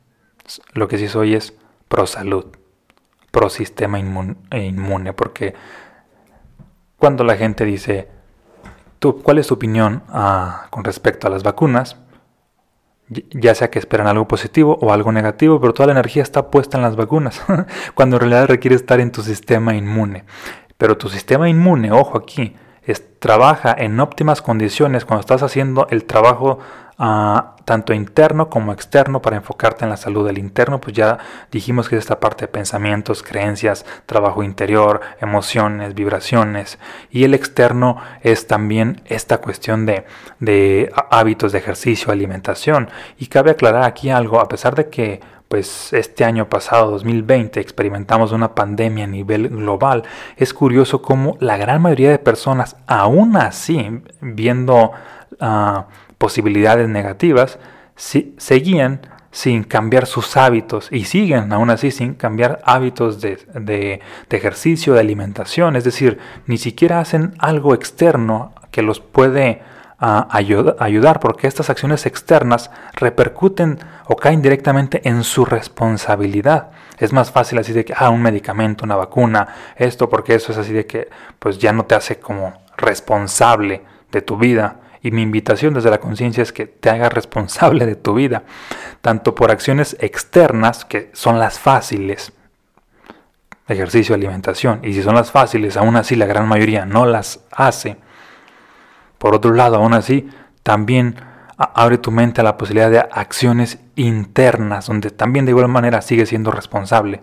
Lo 0.74 0.88
que 0.88 0.98
sí 0.98 1.08
soy 1.08 1.36
es 1.36 1.54
pro 1.88 2.08
salud, 2.08 2.46
pro 3.32 3.50
sistema 3.50 4.00
inmune, 4.00 5.14
porque 5.14 5.54
cuando 6.98 7.24
la 7.24 7.38
gente 7.38 7.66
dice, 7.66 8.10
¿tú, 9.02 9.22
¿cuál 9.22 9.40
es 9.40 9.48
tu 9.48 9.56
opinión 9.56 10.04
ah, 10.10 10.68
con 10.70 10.86
respecto 10.86 11.28
a 11.28 11.30
las 11.32 11.44
vacunas? 11.44 11.98
ya 13.32 13.54
sea 13.56 13.70
que 13.70 13.78
esperan 13.78 14.08
algo 14.08 14.26
positivo 14.26 14.78
o 14.80 14.94
algo 14.94 15.12
negativo, 15.12 15.60
pero 15.60 15.74
toda 15.74 15.88
la 15.88 15.94
energía 16.00 16.24
está 16.24 16.50
puesta 16.50 16.78
en 16.78 16.84
las 16.84 16.96
vacunas, 16.96 17.42
cuando 17.94 18.16
en 18.16 18.22
realidad 18.22 18.48
requiere 18.48 18.76
estar 18.76 19.02
en 19.02 19.12
tu 19.12 19.22
sistema 19.22 19.76
inmune. 19.76 20.24
Pero 20.78 20.98
tu 20.98 21.10
sistema 21.10 21.50
inmune, 21.50 21.92
ojo 21.92 22.18
aquí, 22.18 22.56
trabaja 23.22 23.76
en 23.78 24.00
óptimas 24.00 24.42
condiciones 24.42 25.06
cuando 25.06 25.22
estás 25.22 25.44
haciendo 25.44 25.88
el 25.92 26.06
trabajo 26.06 26.58
tanto 27.66 27.94
interno 27.94 28.50
como 28.50 28.74
externo 28.74 29.22
para 29.24 29.38
enfocarte 29.38 29.86
en 29.86 29.90
la 29.90 29.98
salud 29.98 30.26
del 30.28 30.38
interno, 30.38 30.80
pues 30.80 30.96
ya 30.96 31.18
dijimos 31.52 31.90
que 31.90 31.96
es 31.96 32.02
esta 32.04 32.20
parte 32.20 32.46
de 32.46 32.52
pensamientos, 32.52 33.24
creencias, 33.24 33.86
trabajo 34.06 34.44
interior, 34.44 35.02
emociones, 35.20 35.96
vibraciones. 35.96 36.78
Y 37.10 37.24
el 37.24 37.34
externo 37.34 37.98
es 38.22 38.46
también 38.46 39.02
esta 39.06 39.40
cuestión 39.40 39.88
de, 39.88 40.06
de 40.40 40.92
hábitos 41.10 41.52
de 41.54 41.60
ejercicio, 41.60 42.12
alimentación. 42.12 42.90
Y 43.18 43.28
cabe 43.28 43.52
aclarar 43.52 43.84
aquí 43.84 44.12
algo, 44.12 44.40
a 44.40 44.48
pesar 44.48 44.76
de 44.76 44.90
que 44.90 45.22
pues 45.52 45.92
este 45.92 46.24
año 46.24 46.48
pasado, 46.48 46.92
2020, 46.92 47.60
experimentamos 47.60 48.32
una 48.32 48.56
pandemia 48.56 49.04
a 49.04 49.08
nivel 49.08 49.50
global, 49.50 50.04
es 50.38 50.54
curioso 50.54 51.02
cómo 51.02 51.36
la 51.42 51.58
gran 51.58 51.82
mayoría 51.82 52.10
de 52.10 52.20
personas, 52.20 52.78
aún 52.88 53.36
así, 53.36 54.02
viendo 54.22 54.94
uh, 55.42 55.82
posibilidades 56.18 56.88
negativas, 56.88 57.60
seguían 57.98 59.02
sin 59.32 59.66
cambiar 59.66 60.06
sus 60.06 60.38
hábitos 60.38 60.88
y 60.90 61.04
siguen 61.04 61.52
aún 61.52 61.70
así 61.70 61.92
sin 61.92 62.14
cambiar 62.14 62.62
hábitos 62.64 63.20
de, 63.20 64.00
ejercicio, 64.30 64.94
de 64.94 65.02
alimentación. 65.02 65.76
Es 65.76 65.84
decir, 65.84 66.18
ni 66.48 66.58
siquiera 66.58 67.02
hacen 67.02 67.34
algo 67.40 67.74
externo 67.74 68.54
que 68.72 68.84
los 68.84 69.02
puede 69.02 69.64
ah, 70.02 70.28
ayudar 70.32 71.20
porque 71.22 71.48
estas 71.48 71.70
acciones 71.70 72.06
externas 72.06 72.72
repercuten 72.94 73.80
o 74.08 74.18
caen 74.18 74.42
directamente 74.42 75.08
en 75.08 75.24
su 75.24 75.46
responsabilidad. 75.46 76.72
Es 76.98 77.14
más 77.14 77.32
fácil 77.32 77.60
así 77.60 77.72
de 77.72 77.86
que, 77.86 77.94
ah, 77.96 78.10
un 78.10 78.22
medicamento, 78.22 78.84
una 78.84 78.98
vacuna, 78.98 79.48
esto, 79.78 80.10
porque 80.10 80.36
eso 80.36 80.52
es 80.52 80.58
así 80.58 80.74
de 80.74 80.86
que, 80.86 81.10
pues 81.40 81.58
ya 81.60 81.72
no 81.72 81.86
te 81.86 81.96
hace 81.96 82.20
como 82.20 82.54
responsable 82.76 83.84
de 84.12 84.22
tu 84.22 84.38
vida 84.38 84.82
y 85.04 85.12
mi 85.12 85.24
invitación 85.24 85.74
desde 85.74 85.90
la 85.90 86.00
conciencia 86.00 86.44
es 86.44 86.54
que 86.54 86.68
te 86.68 86.90
hagas 86.90 87.12
responsable 87.12 87.86
de 87.86 87.96
tu 87.96 88.14
vida, 88.14 88.44
tanto 89.02 89.34
por 89.34 89.52
acciones 89.52 89.98
externas, 90.00 90.86
que 90.86 91.10
son 91.14 91.40
las 91.40 91.60
fáciles, 91.60 92.34
ejercicio, 93.68 94.14
alimentación, 94.14 94.80
y 94.84 94.94
si 94.94 95.02
son 95.02 95.16
las 95.16 95.32
fáciles, 95.32 95.78
aún 95.78 95.96
así 95.96 96.16
la 96.16 96.28
gran 96.28 96.48
mayoría 96.48 96.86
no 96.86 97.06
las 97.06 97.40
hace. 97.52 97.98
Por 99.22 99.36
otro 99.36 99.54
lado, 99.54 99.76
aún 99.76 99.94
así, 99.94 100.28
también 100.64 101.16
abre 101.56 102.00
tu 102.00 102.10
mente 102.10 102.42
a 102.42 102.44
la 102.44 102.58
posibilidad 102.58 102.90
de 102.90 102.98
acciones 102.98 103.78
internas, 103.96 104.88
donde 104.88 105.12
también 105.12 105.46
de 105.46 105.52
igual 105.52 105.68
manera 105.68 106.02
sigue 106.02 106.26
siendo 106.26 106.50
responsable. 106.50 107.22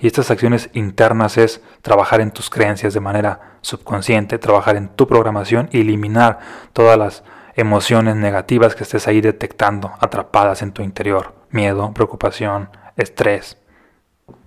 Y 0.00 0.08
estas 0.08 0.32
acciones 0.32 0.68
internas 0.72 1.38
es 1.38 1.62
trabajar 1.80 2.20
en 2.20 2.32
tus 2.32 2.50
creencias 2.50 2.92
de 2.92 2.98
manera 2.98 3.58
subconsciente, 3.60 4.38
trabajar 4.38 4.74
en 4.74 4.88
tu 4.88 5.06
programación 5.06 5.68
y 5.70 5.82
eliminar 5.82 6.40
todas 6.72 6.98
las 6.98 7.22
emociones 7.54 8.16
negativas 8.16 8.74
que 8.74 8.82
estés 8.82 9.06
ahí 9.06 9.20
detectando, 9.20 9.92
atrapadas 10.00 10.60
en 10.62 10.72
tu 10.72 10.82
interior. 10.82 11.36
Miedo, 11.50 11.92
preocupación, 11.94 12.68
estrés, 12.96 13.58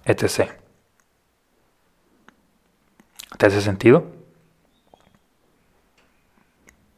etc. 0.04 0.52
¿Te 3.38 3.46
hace 3.46 3.62
sentido? 3.62 4.15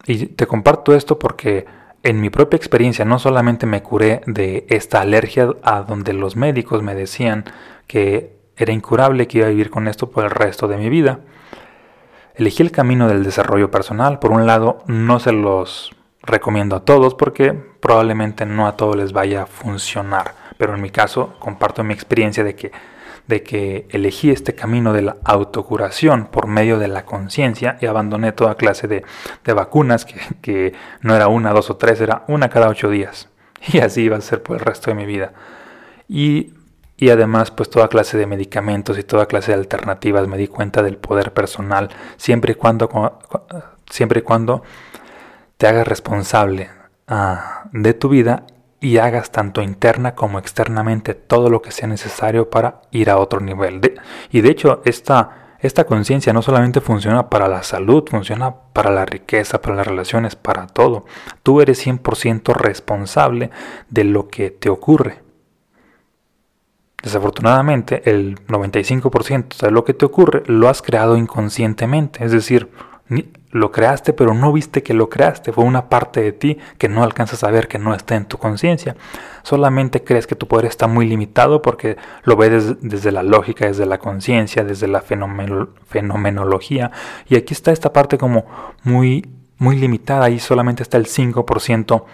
Y 0.07 0.27
te 0.27 0.47
comparto 0.47 0.95
esto 0.95 1.19
porque 1.19 1.65
en 2.01 2.21
mi 2.21 2.29
propia 2.29 2.55
experiencia 2.55 3.03
no 3.03 3.19
solamente 3.19 3.65
me 3.65 3.83
curé 3.83 4.21
de 4.25 4.65
esta 4.69 5.01
alergia 5.01 5.49
a 5.63 5.81
donde 5.81 6.13
los 6.13 6.37
médicos 6.37 6.81
me 6.81 6.95
decían 6.95 7.43
que 7.87 8.37
era 8.55 8.71
incurable 8.71 9.27
que 9.27 9.39
iba 9.39 9.47
a 9.47 9.51
vivir 9.51 9.69
con 9.69 9.87
esto 9.87 10.09
por 10.09 10.23
el 10.23 10.31
resto 10.31 10.69
de 10.69 10.77
mi 10.77 10.89
vida. 10.89 11.19
Elegí 12.35 12.63
el 12.63 12.71
camino 12.71 13.09
del 13.09 13.23
desarrollo 13.23 13.69
personal. 13.69 14.19
Por 14.19 14.31
un 14.31 14.45
lado, 14.45 14.83
no 14.87 15.19
se 15.19 15.33
los 15.33 15.91
recomiendo 16.21 16.77
a 16.77 16.85
todos 16.85 17.13
porque 17.13 17.53
probablemente 17.53 18.45
no 18.45 18.67
a 18.67 18.77
todos 18.77 18.95
les 18.95 19.11
vaya 19.11 19.43
a 19.43 19.47
funcionar. 19.47 20.35
Pero 20.57 20.73
en 20.73 20.81
mi 20.81 20.89
caso, 20.89 21.35
comparto 21.39 21.83
mi 21.83 21.93
experiencia 21.93 22.43
de 22.43 22.55
que, 22.55 22.71
de 23.27 23.43
que 23.43 23.87
elegí 23.91 24.31
este 24.31 24.55
camino 24.55 24.93
de 24.93 25.01
la 25.01 25.17
autocuración 25.23 26.27
por 26.27 26.47
medio 26.47 26.79
de 26.79 26.87
la 26.87 27.05
conciencia 27.05 27.77
y 27.81 27.85
abandoné 27.85 28.31
toda 28.31 28.55
clase 28.55 28.87
de, 28.87 29.03
vacunas 29.53 30.05
que, 30.05 30.19
que 30.41 30.73
no 31.01 31.15
era 31.15 31.27
una, 31.27 31.51
dos 31.51 31.69
o 31.69 31.77
tres, 31.77 32.01
era 32.01 32.23
una 32.27 32.49
cada 32.49 32.69
ocho 32.69 32.89
días. 32.89 33.29
Y 33.73 33.79
así 33.79 34.03
iba 34.03 34.17
a 34.17 34.21
ser 34.21 34.43
por 34.43 34.57
el 34.57 34.63
resto 34.63 34.91
de 34.91 34.95
mi 34.95 35.05
vida. 35.05 35.33
Y 36.07 36.53
y 36.97 37.09
además 37.11 37.51
pues 37.51 37.69
toda 37.69 37.87
clase 37.87 38.17
de 38.17 38.25
medicamentos 38.25 38.97
y 38.97 39.03
toda 39.03 39.27
clase 39.27 39.51
de 39.51 39.59
alternativas 39.59 40.27
me 40.27 40.37
di 40.37 40.47
cuenta 40.47 40.81
del 40.81 40.97
poder 40.97 41.31
personal 41.31 41.89
siempre 42.17 42.53
y 42.53 42.55
cuando 42.55 42.89
siempre 43.89 44.19
y 44.19 44.23
cuando 44.23 44.63
te 45.57 45.67
hagas 45.67 45.87
responsable 45.87 46.69
ah, 47.07 47.69
de 47.71 47.93
tu 47.93 48.09
vida 48.09 48.43
y 48.79 48.97
hagas 48.97 49.31
tanto 49.31 49.61
interna 49.61 50.15
como 50.15 50.39
externamente 50.39 51.13
todo 51.13 51.49
lo 51.49 51.61
que 51.61 51.71
sea 51.71 51.87
necesario 51.87 52.49
para 52.49 52.81
ir 52.91 53.09
a 53.09 53.17
otro 53.17 53.39
nivel 53.39 53.81
y 54.31 54.41
de 54.41 54.49
hecho 54.49 54.81
esta 54.85 55.47
esta 55.59 55.85
conciencia 55.85 56.33
no 56.33 56.41
solamente 56.41 56.81
funciona 56.81 57.29
para 57.29 57.47
la 57.47 57.63
salud, 57.63 58.03
funciona 58.07 58.53
para 58.73 58.91
la 58.91 59.05
riqueza, 59.05 59.59
para 59.59 59.75
las 59.75 59.87
relaciones, 59.87 60.35
para 60.35 60.67
todo. 60.67 61.05
Tú 61.41 61.61
eres 61.61 61.85
100% 61.85 62.53
responsable 62.53 63.49
de 63.89 64.03
lo 64.03 64.27
que 64.27 64.51
te 64.51 64.69
ocurre. 64.69 65.23
Desafortunadamente, 67.01 68.09
el 68.09 68.37
95% 68.47 69.57
de 69.57 69.71
lo 69.71 69.83
que 69.83 69.93
te 69.93 70.05
ocurre 70.05 70.43
lo 70.45 70.67
has 70.67 70.81
creado 70.81 71.17
inconscientemente, 71.17 72.23
es 72.23 72.31
decir, 72.31 72.69
lo 73.51 73.71
creaste 73.71 74.13
pero 74.13 74.33
no 74.33 74.51
viste 74.51 74.83
que 74.83 74.93
lo 74.93 75.09
creaste, 75.09 75.53
fue 75.53 75.63
una 75.63 75.89
parte 75.89 76.21
de 76.21 76.31
ti 76.33 76.57
que 76.77 76.89
no 76.89 77.03
alcanzas 77.03 77.43
a 77.43 77.51
ver 77.51 77.67
que 77.67 77.79
no 77.79 77.93
está 77.93 78.15
en 78.15 78.25
tu 78.25 78.37
conciencia. 78.37 78.95
Solamente 79.43 80.03
crees 80.03 80.27
que 80.27 80.35
tu 80.35 80.47
poder 80.47 80.65
está 80.65 80.87
muy 80.87 81.07
limitado 81.07 81.61
porque 81.61 81.97
lo 82.23 82.35
ves 82.35 82.81
desde, 82.81 83.11
la 83.11 83.23
lógica, 83.23 83.65
desde 83.65 83.85
la 83.85 83.99
conciencia, 83.99 84.63
desde 84.63 84.87
la 84.87 85.01
fenomenología 85.01 86.91
y 87.29 87.35
aquí 87.35 87.53
está 87.53 87.71
esta 87.71 87.93
parte 87.93 88.17
como 88.17 88.45
muy 88.83 89.25
muy 89.57 89.75
limitada 89.75 90.29
y 90.29 90.39
solamente 90.39 90.83
está 90.83 90.97
el 90.97 91.05
5% 91.05 92.05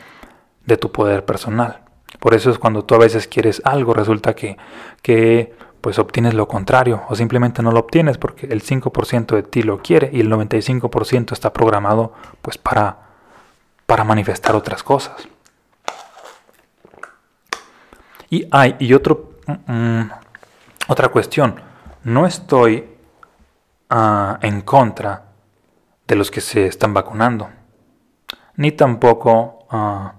de 0.66 0.78
tu 0.78 0.92
poder 0.92 1.26
personal. 1.26 1.82
Por 2.20 2.34
eso 2.34 2.52
es 2.52 2.58
cuando 2.58 2.86
tú 2.86 2.96
a 2.96 3.00
veces 3.00 3.28
quieres 3.28 3.62
algo, 3.66 3.94
resulta 3.94 4.34
que, 4.34 4.58
que 5.02 5.54
pues 5.84 6.00
obtienes 6.00 6.34
lo 6.34 6.48
contrario 6.48 7.04
o 7.10 7.16
simplemente 7.18 7.62
no 7.62 7.70
lo 7.74 7.82
obtienes 7.82 8.18
porque 8.18 8.48
el 8.48 8.64
5% 8.64 9.36
de 9.36 9.44
ti 9.44 9.64
lo 9.64 9.80
quiere 9.80 10.10
y 10.14 10.22
el 10.22 10.32
95% 10.32 11.34
está 11.34 11.52
programado 11.52 12.14
pues 12.42 12.58
para, 12.58 13.00
para 13.86 14.06
manifestar 14.06 14.56
otras 14.56 14.82
cosas. 14.82 15.28
Y 18.30 18.48
hay 18.50 18.78
y 18.80 18.94
otro, 18.94 19.34
mm, 19.68 20.04
otra 20.88 21.10
cuestión, 21.10 21.60
no 22.06 22.26
estoy 22.26 22.90
ah, 23.90 24.40
en 24.42 24.62
contra 24.62 25.26
de 26.08 26.16
los 26.16 26.32
que 26.32 26.40
se 26.40 26.66
están 26.66 26.94
vacunando. 26.94 27.50
ni 28.56 28.72
tampoco 28.72 29.68
ah, 29.70 30.14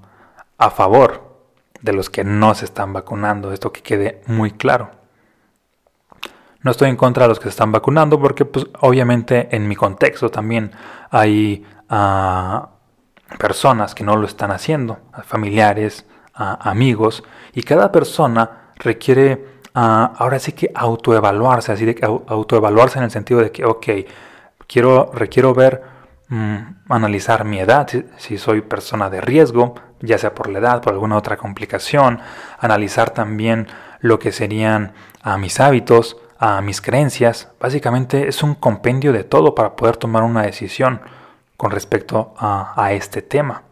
a 0.58 0.70
favor 0.70 1.38
de 1.80 1.94
los 1.94 2.10
que 2.10 2.22
no 2.22 2.54
se 2.54 2.66
están 2.66 2.92
vacunando. 2.92 3.50
Esto 3.50 3.72
que 3.72 3.82
quede 3.82 4.22
muy 4.26 4.50
claro. 4.50 5.03
No 6.64 6.72
estoy 6.72 6.90
en 6.90 6.96
contra 6.96 7.24
de 7.24 7.28
los 7.28 7.38
que 7.38 7.44
se 7.44 7.50
están 7.50 7.70
vacunando 7.70 8.18
porque 8.18 8.44
pues 8.44 8.66
obviamente 8.80 9.54
en 9.54 9.68
mi 9.68 9.76
contexto 9.76 10.30
también 10.30 10.72
hay 11.10 11.64
uh, 11.90 12.66
personas 13.38 13.94
que 13.94 14.02
no 14.02 14.16
lo 14.16 14.26
están 14.26 14.50
haciendo, 14.50 14.98
familiares, 15.24 16.06
amigos, 16.34 17.22
y 17.52 17.62
cada 17.62 17.92
persona 17.92 18.72
requiere 18.76 19.54
ahora 19.74 20.38
sí 20.38 20.52
que 20.52 20.70
autoevaluarse, 20.74 21.72
así 21.72 21.84
de 21.84 21.94
que 21.94 22.04
autoevaluarse 22.04 22.98
en 22.98 23.04
el 23.04 23.10
sentido 23.10 23.40
de 23.40 23.50
que, 23.50 23.64
ok, 23.64 23.86
quiero, 24.66 25.10
requiero 25.12 25.54
ver, 25.54 25.82
mm, 26.28 26.56
analizar 26.88 27.44
mi 27.44 27.58
edad, 27.60 27.88
si, 28.16 28.38
soy 28.38 28.62
persona 28.62 29.10
de 29.10 29.20
riesgo, 29.20 29.74
ya 30.00 30.18
sea 30.18 30.34
por 30.34 30.48
la 30.48 30.60
edad, 30.60 30.80
por 30.80 30.92
alguna 30.92 31.16
otra 31.16 31.36
complicación, 31.36 32.20
analizar 32.58 33.10
también 33.10 33.66
lo 34.00 34.18
que 34.18 34.32
serían 34.32 34.92
a 35.22 35.38
mis 35.38 35.60
hábitos, 35.60 36.18
a 36.46 36.60
mis 36.60 36.82
creencias. 36.82 37.48
Básicamente 37.58 38.28
es 38.28 38.42
un 38.42 38.54
compendio 38.54 39.14
de 39.14 39.24
todo 39.24 39.54
para 39.54 39.76
poder 39.76 39.96
tomar 39.96 40.24
una 40.24 40.42
decisión 40.42 41.00
con 41.56 41.70
respecto 41.70 42.34
a 42.36 42.92
este 42.92 43.22
tema. 43.22 43.62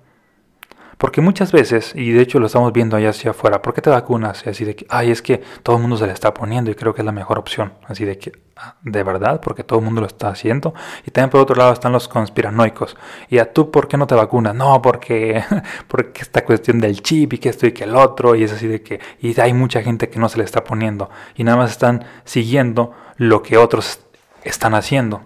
Porque 1.02 1.20
muchas 1.20 1.50
veces, 1.50 1.96
y 1.96 2.12
de 2.12 2.22
hecho 2.22 2.38
lo 2.38 2.46
estamos 2.46 2.72
viendo 2.72 2.96
allá 2.96 3.10
hacia 3.10 3.32
afuera, 3.32 3.60
¿por 3.60 3.74
qué 3.74 3.82
te 3.82 3.90
vacunas? 3.90 4.46
Y 4.46 4.50
así 4.50 4.64
de 4.64 4.76
que, 4.76 4.86
ay, 4.88 5.10
es 5.10 5.20
que 5.20 5.42
todo 5.64 5.74
el 5.74 5.82
mundo 5.82 5.96
se 5.96 6.06
le 6.06 6.12
está 6.12 6.32
poniendo 6.32 6.70
y 6.70 6.76
creo 6.76 6.94
que 6.94 7.02
es 7.02 7.04
la 7.04 7.10
mejor 7.10 7.40
opción. 7.40 7.72
Así 7.88 8.04
de 8.04 8.18
que, 8.18 8.30
ah, 8.54 8.76
de 8.82 9.02
verdad, 9.02 9.40
porque 9.40 9.64
todo 9.64 9.80
el 9.80 9.84
mundo 9.84 10.00
lo 10.00 10.06
está 10.06 10.28
haciendo. 10.28 10.74
Y 11.04 11.10
también 11.10 11.30
por 11.30 11.40
otro 11.40 11.56
lado 11.56 11.72
están 11.72 11.90
los 11.90 12.06
conspiranoicos. 12.06 12.96
Y 13.28 13.38
a 13.38 13.52
tú, 13.52 13.72
¿por 13.72 13.88
qué 13.88 13.96
no 13.96 14.06
te 14.06 14.14
vacunas? 14.14 14.54
No, 14.54 14.80
porque, 14.80 15.42
porque 15.88 16.22
esta 16.22 16.44
cuestión 16.44 16.78
del 16.78 17.02
chip 17.02 17.32
y 17.32 17.38
que 17.38 17.48
esto 17.48 17.66
y 17.66 17.72
que 17.72 17.82
el 17.82 17.96
otro. 17.96 18.36
Y 18.36 18.44
es 18.44 18.52
así 18.52 18.68
de 18.68 18.80
que, 18.84 19.00
y 19.20 19.40
hay 19.40 19.54
mucha 19.54 19.82
gente 19.82 20.08
que 20.08 20.20
no 20.20 20.28
se 20.28 20.38
le 20.38 20.44
está 20.44 20.62
poniendo. 20.62 21.10
Y 21.34 21.42
nada 21.42 21.58
más 21.58 21.72
están 21.72 22.04
siguiendo 22.24 22.94
lo 23.16 23.42
que 23.42 23.56
otros 23.56 23.98
están 24.44 24.72
haciendo. 24.76 25.22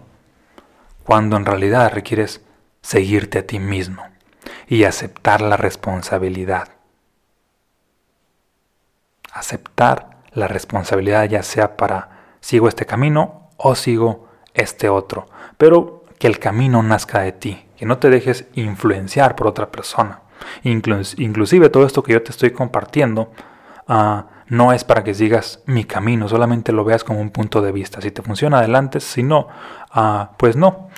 Cuando 1.05 1.37
en 1.37 1.45
realidad 1.45 1.93
requieres 1.93 2.41
seguirte 2.81 3.41
a 3.41 3.47
ti 3.47 3.59
mismo 3.59 4.16
y 4.69 4.85
aceptar 4.85 5.41
la 5.41 5.57
responsabilidad. 5.57 6.69
Aceptar 9.33 10.19
la 10.33 10.49
responsabilidad 10.49 11.25
ya 11.25 11.43
sea 11.43 11.77
para 11.77 12.37
sigo 12.41 12.69
este 12.69 12.87
camino 12.87 13.51
o 13.57 13.75
sigo 13.75 14.29
este 14.55 14.89
otro, 14.89 15.29
pero 15.59 16.05
que 16.19 16.27
el 16.27 16.39
camino 16.39 16.83
nazca 16.83 17.21
de 17.21 17.33
ti, 17.33 17.67
que 17.77 17.87
no 17.87 17.99
te 17.99 18.11
dejes 18.11 18.47
influenciar 18.55 19.37
por 19.37 19.47
otra 19.47 19.71
persona. 19.71 20.23
inclusive 20.63 21.71
todo 21.71 21.87
esto 21.87 22.03
que 22.03 22.13
yo 22.13 22.23
te 22.23 22.31
estoy 22.31 22.51
compartiendo 22.51 23.33
ah, 23.89 24.27
no 24.49 24.73
es 24.73 24.85
para 24.85 25.03
que 25.03 25.15
sigas 25.15 25.63
mi 25.67 25.85
camino, 25.85 26.29
solamente 26.29 26.73
lo 26.73 26.85
veas 26.85 27.05
como 27.05 27.21
un 27.21 27.31
punto 27.31 27.63
de 27.63 27.73
vista. 27.73 28.01
Si 28.01 28.11
te 28.11 28.23
funciona 28.23 28.59
adelante, 28.59 29.01
si 29.01 29.23
no, 29.23 29.49
ah, 29.91 30.31
pues 30.37 30.57
no. 30.57 30.89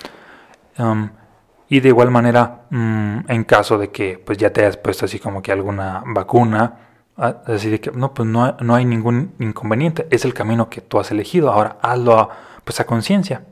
Y 1.68 1.80
de 1.80 1.88
igual 1.88 2.10
manera, 2.10 2.62
mm, 2.70 3.18
en 3.28 3.44
caso 3.44 3.78
de 3.78 3.90
que 3.90 4.18
pues 4.18 4.38
ya 4.38 4.52
te 4.52 4.62
hayas 4.62 4.76
puesto 4.78 5.04
así 5.04 5.18
como 5.18 5.42
que 5.42 5.52
alguna 5.52 6.02
vacuna, 6.06 6.88
así 7.16 7.68
de 7.68 7.80
que 7.80 7.90
no, 7.90 8.14
pues 8.14 8.28
no, 8.28 8.56
no, 8.60 8.74
hay 8.74 8.84
ningún 8.84 9.34
inconveniente, 9.38 10.06
es 10.10 10.24
el 10.24 10.34
camino 10.34 10.70
que 10.70 10.80
tú 10.80 10.98
has 10.98 11.10
elegido, 11.10 11.50
ahora 11.52 11.78
hazlo 11.82 12.18
a, 12.18 12.30
pues 12.64 12.80
a 12.80 12.86
conciencia. 12.86 13.42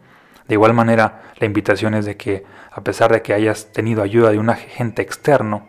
De 0.49 0.55
igual 0.55 0.73
manera, 0.73 1.33
la 1.39 1.47
invitación 1.47 1.95
es 1.95 2.05
de 2.07 2.17
que 2.17 2.45
a 2.71 2.83
pesar 2.83 3.13
de 3.13 3.23
que 3.23 3.35
hayas 3.35 3.73
tenido 3.73 4.03
ayuda 4.03 4.31
de 4.31 4.39
un 4.39 4.51
agente 4.51 5.03
externo, 5.03 5.69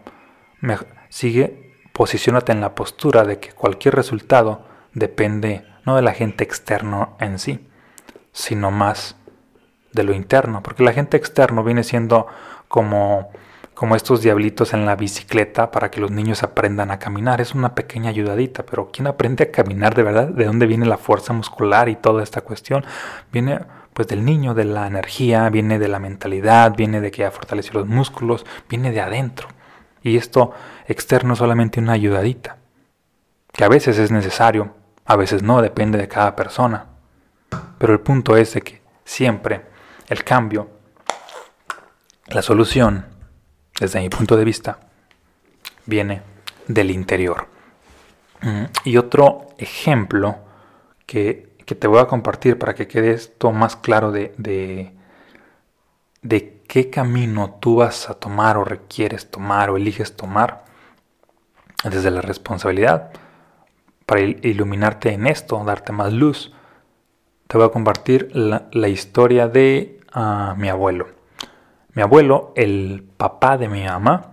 sigue, 1.09 1.75
posicionate 1.93 2.51
en 2.51 2.61
la 2.61 2.75
postura 2.75 3.23
de 3.23 3.39
que 3.39 3.51
cualquier 3.51 3.95
resultado 3.95 4.65
depende 4.93 5.65
no 5.85 5.95
del 5.95 6.07
agente 6.07 6.43
externo 6.43 7.15
en 7.19 7.39
sí, 7.39 7.65
sino 8.33 8.71
más 8.71 9.15
de 9.97 10.03
lo 10.05 10.13
interno, 10.13 10.63
porque 10.63 10.83
el 10.83 10.89
agente 10.89 11.17
externo 11.17 11.63
viene 11.65 11.83
siendo 11.83 12.27
como, 12.69 13.29
como 13.73 13.97
estos 13.97 14.21
diablitos 14.21 14.73
en 14.73 14.85
la 14.85 14.95
bicicleta 14.95 15.71
para 15.71 15.91
que 15.91 15.99
los 15.99 16.11
niños 16.11 16.43
aprendan 16.43 16.91
a 16.91 16.99
caminar. 16.99 17.41
Es 17.41 17.53
una 17.53 17.75
pequeña 17.75 18.09
ayudadita, 18.09 18.65
pero 18.65 18.91
¿quién 18.93 19.07
aprende 19.07 19.43
a 19.43 19.51
caminar 19.51 19.95
de 19.95 20.03
verdad? 20.03 20.27
¿De 20.29 20.45
dónde 20.45 20.67
viene 20.67 20.85
la 20.85 20.97
fuerza 20.97 21.33
muscular 21.33 21.89
y 21.89 21.97
toda 21.97 22.23
esta 22.23 22.41
cuestión? 22.41 22.85
Viene 23.33 23.59
pues 23.93 24.07
del 24.07 24.23
niño, 24.23 24.53
de 24.53 24.63
la 24.63 24.85
energía, 24.85 25.49
viene 25.49 25.79
de 25.79 25.87
la 25.87 25.99
mentalidad, 25.99 26.75
viene 26.77 27.01
de 27.01 27.09
que 27.09 27.25
ha 27.25 27.31
fortalecido 27.31 27.79
los 27.79 27.89
músculos, 27.89 28.45
viene 28.69 28.91
de 28.91 29.01
adentro. 29.01 29.47
Y 30.03 30.17
esto 30.17 30.53
externo 30.87 31.33
es 31.33 31.39
solamente 31.39 31.79
una 31.79 31.93
ayudadita, 31.93 32.57
que 33.51 33.63
a 33.63 33.67
veces 33.67 33.97
es 33.97 34.11
necesario, 34.11 34.75
a 35.03 35.15
veces 35.15 35.41
no, 35.41 35.63
depende 35.63 35.97
de 35.97 36.07
cada 36.07 36.35
persona. 36.35 36.85
Pero 37.79 37.93
el 37.93 37.99
punto 37.99 38.37
es 38.37 38.53
de 38.53 38.61
que 38.61 38.81
siempre 39.03 39.61
el 40.07 40.23
cambio, 40.23 40.69
la 42.27 42.41
solución, 42.41 43.05
desde 43.79 43.99
mi 43.99 44.09
punto 44.09 44.35
de 44.35 44.45
vista, 44.45 44.79
viene 45.85 46.21
del 46.67 46.91
interior. 46.91 47.47
Mm, 48.41 48.65
y 48.85 48.97
otro 48.97 49.47
ejemplo 49.57 50.37
que, 51.05 51.47
te 51.65 51.87
voy 51.87 51.99
a 51.99 52.07
compartir 52.07 52.57
para 52.57 52.73
que 52.75 52.87
quede 52.87 53.11
esto 53.11 53.51
más 53.51 53.75
claro 53.75 54.11
de, 54.13 54.33
de, 54.37 54.93
de 56.21 56.61
qué 56.65 56.89
camino 56.89 57.57
tú 57.59 57.77
vas 57.77 58.09
a 58.09 58.13
tomar 58.13 58.57
o 58.57 58.63
requieres 58.63 59.29
tomar 59.29 59.69
o 59.69 59.75
eliges 59.75 60.15
tomar 60.15 60.63
desde 61.83 62.09
la 62.09 62.21
responsabilidad 62.21 63.11
para 64.05 64.21
iluminarte 64.21 65.11
en 65.11 65.27
esto, 65.27 65.61
darte 65.65 65.91
más 65.91 66.13
luz, 66.13 66.53
te 67.47 67.57
voy 67.57 67.67
a 67.67 67.69
compartir 67.69 68.29
la, 68.33 68.87
historia 68.87 69.47
de 69.47 69.99
a 70.11 70.55
mi 70.57 70.69
abuelo. 70.69 71.07
Mi 71.93 72.01
abuelo, 72.01 72.53
el 72.55 73.05
papá 73.17 73.57
de 73.57 73.67
mi 73.67 73.83
mamá, 73.83 74.31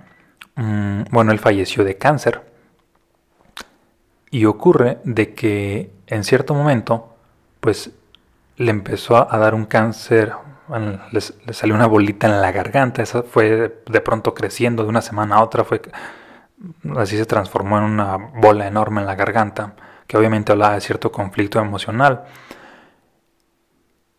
mm, 0.57 1.05
bueno, 1.11 1.33
él 1.33 1.39
falleció 1.39 1.85
de 1.85 1.97
cáncer. 1.97 2.43
Y 4.31 4.47
ocurre 4.47 4.99
de 5.05 5.35
que 5.35 5.93
en 6.07 6.25
cierto 6.25 6.55
momento, 6.55 7.15
pues 7.61 7.91
le 8.57 8.71
empezó 8.71 9.17
a 9.17 9.39
dar 9.39 9.55
un 9.55 9.65
cáncer, 9.67 10.33
le, 11.13 11.53
salió 11.53 11.75
una 11.75 11.87
bolita 11.87 12.27
en 12.27 12.41
la 12.41 12.53
garganta, 12.53 13.03
esa 13.03 13.23
fue 13.23 13.83
de 13.87 14.01
pronto 14.01 14.35
creciendo 14.35 14.83
de 14.83 14.89
una 14.89 15.03
semana 15.03 15.37
a 15.37 15.43
otra, 15.43 15.65
fue 15.65 15.83
así 16.97 17.17
se 17.17 17.27
transformó 17.27 17.79
en 17.79 17.85
una 17.85 18.17
bola 18.17 18.67
enorme 18.67 19.01
en 19.01 19.07
la 19.07 19.15
garganta, 19.15 19.75
que 20.07 20.17
obviamente 20.17 20.53
hablaba 20.53 20.75
de 20.75 20.81
cierto 20.81 21.11
conflicto 21.13 21.59
emocional. 21.61 22.25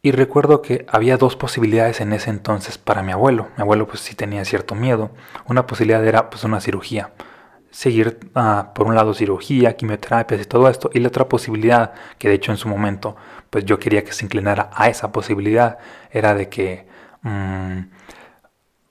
Y 0.05 0.11
recuerdo 0.11 0.61
que 0.61 0.85
había 0.87 1.17
dos 1.17 1.35
posibilidades 1.35 1.99
en 1.99 2.13
ese 2.13 2.29
entonces 2.29 2.77
para 2.77 3.01
mi 3.01 3.11
abuelo. 3.11 3.47
Mi 3.57 3.63
abuelo 3.63 3.87
pues 3.87 4.01
sí 4.01 4.13
tenía 4.13 4.45
cierto 4.45 4.75
miedo. 4.75 5.09
Una 5.47 5.65
posibilidad 5.65 6.05
era 6.05 6.29
pues 6.29 6.43
una 6.43 6.61
cirugía. 6.61 7.09
Seguir 7.71 8.19
ah, 8.35 8.71
por 8.75 8.85
un 8.85 8.93
lado 8.93 9.15
cirugía, 9.15 9.75
quimioterapias 9.75 10.41
y 10.41 10.45
todo 10.45 10.69
esto. 10.69 10.91
Y 10.93 10.99
la 10.99 11.07
otra 11.07 11.27
posibilidad, 11.27 11.93
que 12.19 12.29
de 12.29 12.35
hecho 12.35 12.51
en 12.51 12.59
su 12.59 12.67
momento 12.69 13.15
pues 13.49 13.65
yo 13.65 13.79
quería 13.79 14.03
que 14.03 14.13
se 14.13 14.25
inclinara 14.25 14.69
a 14.75 14.89
esa 14.89 15.11
posibilidad, 15.11 15.79
era 16.11 16.35
de 16.35 16.49
que 16.49 16.85
mm, 17.23 17.79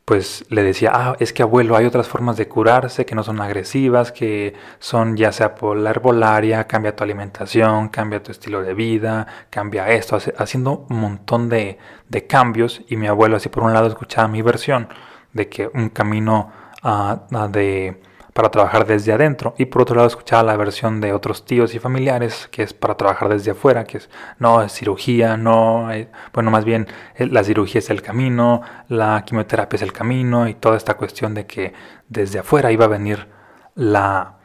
pues 0.05 0.45
le 0.51 0.63
decía, 0.63 0.91
ah, 0.93 1.17
es 1.19 1.33
que 1.33 1.43
abuelo, 1.43 1.77
hay 1.77 1.87
otras 1.87 2.09
formas 2.09 2.37
de 2.37 2.47
curarse 2.47 3.07
que 3.07 3.15
no 3.15 3.23
son 3.23 3.41
agresivas, 3.41 4.13
que 4.13 4.55
son 4.79 5.17
ya 5.17 5.33
sea 5.33 5.55
por 5.55 5.79
la 5.79 5.91
herbolaria, 5.91 6.67
cambia 6.67 6.95
tu 6.95 7.05
alimentación, 7.05 7.89
cambia 7.89 8.23
tu 8.23 8.31
estilo 8.31 8.63
de 8.63 8.75
vida, 8.75 9.27
cambia 9.51 9.89
esto, 9.89 10.19
haciendo 10.37 10.87
un 10.91 10.99
montón 11.01 11.49
de, 11.49 11.79
de 12.09 12.27
cambios. 12.27 12.83
Y 12.89 12.97
mi 12.97 13.07
abuelo 13.07 13.37
así 13.37 13.49
por 13.49 13.63
un 13.63 13.73
lado 13.73 13.87
escuchaba 13.87 14.29
mi 14.29 14.43
versión 14.43 14.89
de 15.33 15.49
que 15.49 15.71
un 15.73 15.89
camino 15.89 16.53
ah, 16.83 17.27
de 17.51 18.01
para 18.35 18.51
trabajar 18.51 18.85
desde 18.85 19.13
adentro 19.13 19.55
y 19.57 19.67
por 19.67 19.83
otro 19.83 19.95
lado 19.95 20.09
escuchaba 20.09 20.43
la 20.43 20.57
versión 20.57 21.01
de 21.01 21.13
otros 21.13 21.45
tíos 21.45 21.75
y 21.75 21.79
familiares 21.79 22.49
que 22.51 22.65
es 22.65 22.75
para 22.75 22.97
trabajar 22.97 23.29
desde 23.29 23.53
afuera, 23.53 23.85
que 23.85 23.99
es 23.99 24.11
no, 24.41 24.61
es 24.61 24.73
cirugía, 24.73 25.37
no, 25.37 25.91
eh, 25.93 26.09
bueno, 26.33 26.51
más 26.51 26.65
bien 26.65 26.89
eh, 27.15 27.27
la 27.27 27.45
cirugía 27.45 27.79
es 27.79 27.91
el 27.91 28.03
camino, 28.03 28.61
la 28.89 29.23
quimioterapia 29.25 29.77
es 29.77 29.83
el 29.83 29.93
camino 29.93 30.49
y 30.49 30.55
toda 30.55 30.77
esta 30.77 30.95
cuestión 30.95 31.33
de 31.33 31.47
que 31.47 31.73
desde 32.09 32.41
afuera 32.41 32.73
iba 32.73 32.85
a 32.85 32.89
venir 32.89 33.29
la, 33.77 34.39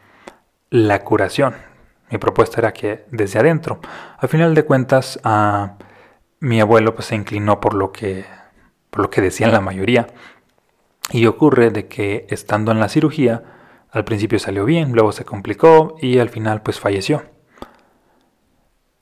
la 0.70 1.04
curación. 1.04 1.56
Mi 2.12 2.20
propuesta 2.20 2.62
era 2.62 2.74
que 2.74 3.06
desde 3.12 3.40
adentro. 3.40 3.80
Al 4.18 4.30
final 4.30 4.54
de 4.54 4.64
cuentas, 4.64 5.20
a 5.24 5.78
mi 6.40 6.62
abuelo 6.62 6.94
pues, 6.96 7.08
se 7.08 7.16
inclinó 7.16 7.60
por 7.60 7.74
lo 7.74 7.92
que, 7.92 8.26
por 8.92 9.02
lo 9.02 9.10
que 9.10 9.22
decían 9.22 9.52
la 9.52 9.62
mayoría. 9.62 10.08
Y 11.12 11.26
ocurre 11.26 11.72
de 11.72 11.88
que 11.88 12.28
estando 12.30 12.72
en 12.72 12.80
la 12.80 12.90
cirugía, 12.90 13.44
al 13.92 14.06
principio 14.06 14.40
salió 14.40 14.66
bien, 14.66 14.92
luego 14.94 15.12
se 15.12 15.26
complicó 15.26 15.96
y 16.02 16.20
al 16.20 16.30
final 16.30 16.62
pues 16.62 16.80
falleció. 16.80 17.24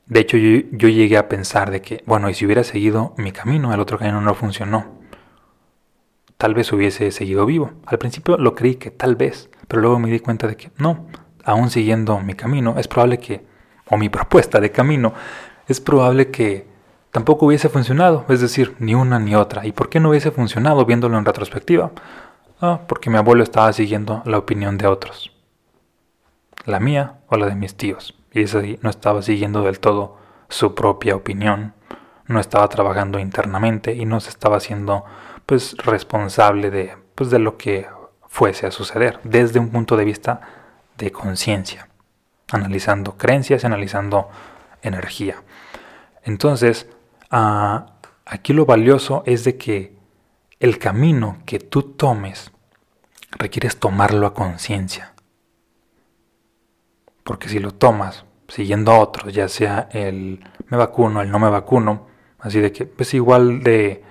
De 0.06 0.22
hecho 0.22 0.38
yo, 0.38 0.88
llegué 0.88 1.18
a 1.18 1.28
pensar 1.28 1.70
de 1.70 1.82
que, 1.82 2.04
bueno, 2.06 2.30
y 2.30 2.34
si 2.34 2.46
hubiera 2.46 2.64
seguido 2.64 3.14
mi 3.18 3.34
camino, 3.34 3.74
el 3.74 3.80
otro 3.82 3.98
camino 3.98 4.22
no 4.22 4.34
funcionó. 4.34 4.98
tal 6.38 6.54
vez 6.54 6.72
hubiese 6.72 7.12
seguido 7.12 7.46
vivo. 7.46 7.72
Al 7.86 7.98
principio 7.98 8.38
lo 8.38 8.56
creí 8.56 8.76
que 8.76 8.92
tal 8.92 9.16
vez, 9.16 9.50
pero 9.68 9.82
luego 9.82 10.00
me 10.00 10.10
di 10.10 10.20
cuenta 10.20 10.48
de 10.48 10.56
que 10.56 10.72
no, 10.78 11.08
aún 11.44 11.70
siguiendo 11.70 12.20
mi 12.20 12.36
camino, 12.36 12.76
es 12.78 12.88
probable 12.88 13.18
que, 13.18 13.46
o 13.90 13.98
mi 13.98 14.10
propuesta 14.10 14.60
de 14.60 14.72
camino, 14.72 15.14
es 15.68 15.82
probable 15.82 16.30
que 16.30 16.68
tampoco 17.12 17.48
hubiese 17.48 17.70
funcionado, 17.70 18.26
es 18.30 18.40
decir, 18.40 18.76
ni 18.80 18.94
una 18.96 19.20
ni 19.20 19.36
otra. 19.36 19.66
¿Y 19.66 19.72
por 19.72 19.90
qué 19.90 20.00
no 20.00 20.10
hubiese 20.10 20.32
funcionado 20.32 20.86
viéndolo 20.86 21.18
en 21.18 21.26
retrospectiva? 21.26 21.92
Ah, 22.60 22.82
porque 22.88 23.10
mi 23.10 23.18
abuelo 23.18 23.44
estaba 23.44 23.72
siguiendo 23.72 24.24
la 24.26 24.40
opinión 24.40 24.78
de 24.78 24.88
otros. 24.88 25.32
La 26.66 26.80
mía 26.80 27.20
o 27.28 27.38
la 27.38 27.46
de 27.46 27.56
mis 27.56 27.76
tíos. 27.76 28.16
Y 28.32 28.42
ese 28.42 28.80
no 28.82 28.90
estaba 28.90 29.22
siguiendo 29.22 29.62
del 29.62 29.80
todo 29.80 30.18
su 30.50 30.74
propia 30.74 31.16
opinión, 31.16 31.74
no 32.26 32.40
estaba 32.40 32.68
trabajando 32.68 33.20
internamente 33.20 33.94
y 33.94 34.06
no 34.06 34.20
se 34.20 34.30
estaba 34.30 34.58
haciendo 34.58 35.06
pues 35.46 35.78
responsable 35.78 36.72
de 36.72 36.98
pues 37.16 37.30
de 37.30 37.40
lo 37.40 37.58
que 37.58 37.88
fuese 38.28 38.68
a 38.68 38.72
suceder 38.72 39.20
desde 39.24 39.60
un 39.60 39.70
punto 39.70 39.98
de 39.98 40.06
vista 40.06 40.42
de 40.98 41.12
conciencia, 41.12 41.90
analizando 42.52 43.18
creencias, 43.18 43.66
analizando 43.66 44.30
energía. 44.84 45.44
Entonces, 46.24 46.88
ah, 47.32 47.94
aquí 48.26 48.54
lo 48.54 48.66
valioso 48.66 49.24
es 49.26 49.44
de 49.44 49.58
que 49.58 49.97
el 50.60 50.80
camino 50.80 51.40
que 51.46 51.60
tú 51.60 51.84
tomes 51.84 52.52
requieres 53.32 53.78
tomarlo 53.78 54.28
a 54.28 54.34
conciencia. 54.34 55.14
Porque 57.24 57.50
si 57.50 57.60
lo 57.60 57.74
tomas 57.74 58.26
siguiendo 58.48 58.92
a 58.92 59.00
otros, 59.00 59.34
ya 59.34 59.50
sea 59.50 59.90
el 59.92 60.44
me 60.68 60.78
vacuno, 60.78 61.22
el 61.22 61.30
no 61.30 61.40
me 61.40 61.50
vacuno, 61.50 62.08
así 62.40 62.60
de 62.60 62.72
que 62.72 62.86
pues 62.86 63.14
igual 63.14 63.64
de 63.64 64.04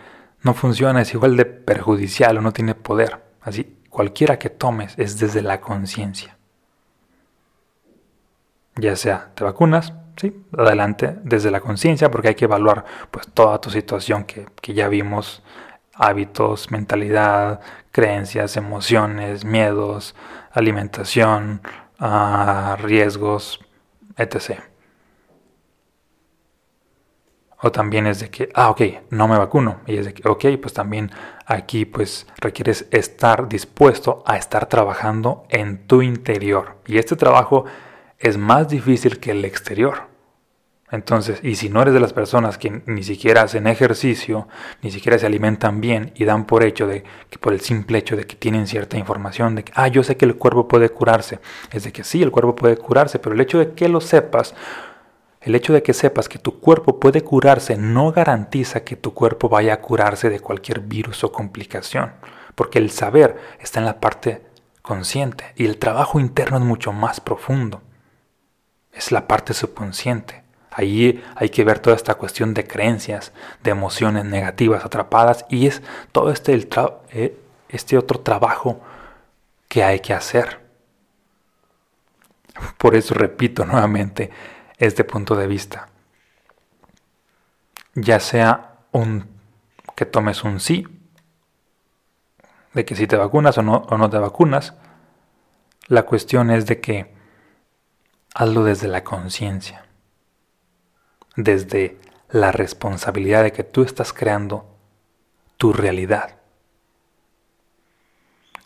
no 0.42 0.54
funciona, 0.54 1.02
es 1.02 1.12
igual 1.14 1.36
de 1.36 1.44
perjudicial 1.44 2.38
o 2.38 2.40
no 2.40 2.52
tiene 2.52 2.74
poder. 2.74 3.24
Así, 3.40 3.78
cualquiera 3.90 4.38
que 4.38 4.50
tomes 4.50 4.94
es 4.98 5.18
desde 5.18 5.42
la 5.42 5.60
conciencia. 5.60 6.36
Ya 8.76 8.94
sea 8.94 9.32
te 9.34 9.42
vacunas, 9.42 9.94
sí, 10.16 10.44
adelante 10.56 11.16
desde 11.22 11.50
la 11.50 11.60
conciencia, 11.60 12.10
porque 12.10 12.28
hay 12.28 12.34
que 12.34 12.44
evaluar 12.44 12.84
pues 13.10 13.26
toda 13.32 13.60
tu 13.60 13.70
situación 13.70 14.24
que, 14.24 14.46
que 14.60 14.74
ya 14.74 14.88
vimos, 14.88 15.42
hábitos, 15.96 16.70
mentalidad, 16.70 17.60
creencias, 17.90 18.56
emociones, 18.56 19.44
miedos, 19.44 20.14
alimentación, 20.52 21.60
uh, 22.00 22.76
riesgos, 22.76 23.60
etc. 24.16 24.60
O 27.62 27.72
también 27.72 28.06
es 28.06 28.20
de 28.20 28.30
que, 28.30 28.50
ah, 28.54 28.70
ok, 28.70 28.82
no 29.10 29.28
me 29.28 29.38
vacuno. 29.38 29.80
Y 29.86 29.96
es 29.96 30.06
de 30.06 30.14
que, 30.14 30.28
ok, 30.28 30.44
pues 30.60 30.74
también 30.74 31.10
aquí 31.46 31.84
pues 31.84 32.26
requieres 32.38 32.86
estar 32.90 33.48
dispuesto 33.48 34.22
a 34.26 34.36
estar 34.36 34.66
trabajando 34.66 35.46
en 35.48 35.86
tu 35.86 36.02
interior. 36.02 36.76
Y 36.86 36.98
este 36.98 37.16
trabajo 37.16 37.64
es 38.18 38.36
más 38.36 38.68
difícil 38.68 39.20
que 39.20 39.30
el 39.30 39.44
exterior. 39.44 40.15
Entonces, 40.90 41.40
y 41.42 41.56
si 41.56 41.68
no 41.68 41.82
eres 41.82 41.94
de 41.94 42.00
las 42.00 42.12
personas 42.12 42.58
que 42.58 42.82
ni 42.86 43.02
siquiera 43.02 43.42
hacen 43.42 43.66
ejercicio, 43.66 44.46
ni 44.82 44.92
siquiera 44.92 45.18
se 45.18 45.26
alimentan 45.26 45.80
bien 45.80 46.12
y 46.14 46.24
dan 46.24 46.46
por 46.46 46.62
hecho 46.62 46.86
de 46.86 47.02
que 47.28 47.38
por 47.38 47.52
el 47.52 47.60
simple 47.60 47.98
hecho 47.98 48.16
de 48.16 48.24
que 48.24 48.36
tienen 48.36 48.68
cierta 48.68 48.96
información 48.96 49.56
de 49.56 49.64
que, 49.64 49.72
ah, 49.74 49.88
yo 49.88 50.04
sé 50.04 50.16
que 50.16 50.24
el 50.26 50.36
cuerpo 50.36 50.68
puede 50.68 50.88
curarse, 50.90 51.40
es 51.72 51.82
de 51.82 51.92
que 51.92 52.04
sí, 52.04 52.22
el 52.22 52.30
cuerpo 52.30 52.54
puede 52.54 52.76
curarse, 52.76 53.18
pero 53.18 53.34
el 53.34 53.40
hecho 53.40 53.58
de 53.58 53.72
que 53.72 53.88
lo 53.88 54.00
sepas, 54.00 54.54
el 55.40 55.56
hecho 55.56 55.72
de 55.72 55.82
que 55.82 55.92
sepas 55.92 56.28
que 56.28 56.38
tu 56.38 56.60
cuerpo 56.60 57.00
puede 57.00 57.22
curarse 57.22 57.76
no 57.76 58.12
garantiza 58.12 58.84
que 58.84 58.94
tu 58.94 59.12
cuerpo 59.12 59.48
vaya 59.48 59.74
a 59.74 59.80
curarse 59.80 60.30
de 60.30 60.38
cualquier 60.38 60.80
virus 60.80 61.24
o 61.24 61.32
complicación, 61.32 62.12
porque 62.54 62.78
el 62.78 62.90
saber 62.90 63.36
está 63.58 63.80
en 63.80 63.86
la 63.86 63.98
parte 63.98 64.42
consciente 64.82 65.52
y 65.56 65.66
el 65.66 65.78
trabajo 65.78 66.20
interno 66.20 66.58
es 66.58 66.64
mucho 66.64 66.92
más 66.92 67.20
profundo. 67.20 67.82
Es 68.92 69.12
la 69.12 69.26
parte 69.26 69.52
subconsciente. 69.52 70.45
Ahí 70.78 71.24
hay 71.36 71.48
que 71.48 71.64
ver 71.64 71.78
toda 71.78 71.96
esta 71.96 72.16
cuestión 72.16 72.52
de 72.52 72.66
creencias, 72.66 73.32
de 73.62 73.70
emociones 73.70 74.26
negativas 74.26 74.84
atrapadas 74.84 75.46
y 75.48 75.66
es 75.66 75.82
todo 76.12 76.30
este, 76.30 76.68
eh, 77.12 77.40
este 77.70 77.96
otro 77.96 78.20
trabajo 78.20 78.82
que 79.68 79.82
hay 79.82 80.00
que 80.00 80.12
hacer. 80.12 80.60
Por 82.76 82.94
eso 82.94 83.14
repito 83.14 83.64
nuevamente 83.64 84.30
este 84.76 85.02
punto 85.02 85.34
de 85.34 85.46
vista. 85.46 85.88
Ya 87.94 88.20
sea 88.20 88.80
un 88.92 89.34
que 89.94 90.04
tomes 90.04 90.44
un 90.44 90.60
sí, 90.60 90.86
de 92.74 92.84
que 92.84 92.94
si 92.96 93.06
te 93.06 93.16
vacunas 93.16 93.56
o 93.56 93.62
no, 93.62 93.86
o 93.88 93.96
no 93.96 94.10
te 94.10 94.18
vacunas, 94.18 94.74
la 95.86 96.02
cuestión 96.02 96.50
es 96.50 96.66
de 96.66 96.82
que 96.82 97.14
hazlo 98.34 98.62
desde 98.62 98.88
la 98.88 99.04
conciencia 99.04 99.85
desde 101.36 102.00
la 102.30 102.50
responsabilidad 102.50 103.44
de 103.44 103.52
que 103.52 103.62
tú 103.62 103.82
estás 103.82 104.12
creando 104.12 104.76
tu 105.56 105.72
realidad. 105.72 106.36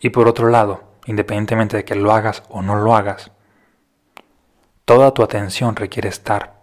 Y 0.00 0.10
por 0.10 0.28
otro 0.28 0.48
lado, 0.48 0.94
independientemente 1.06 1.76
de 1.76 1.84
que 1.84 1.94
lo 1.94 2.12
hagas 2.12 2.42
o 2.48 2.62
no 2.62 2.76
lo 2.76 2.94
hagas, 2.94 3.32
toda 4.84 5.12
tu 5.12 5.22
atención 5.22 5.76
requiere 5.76 6.08
estar 6.08 6.60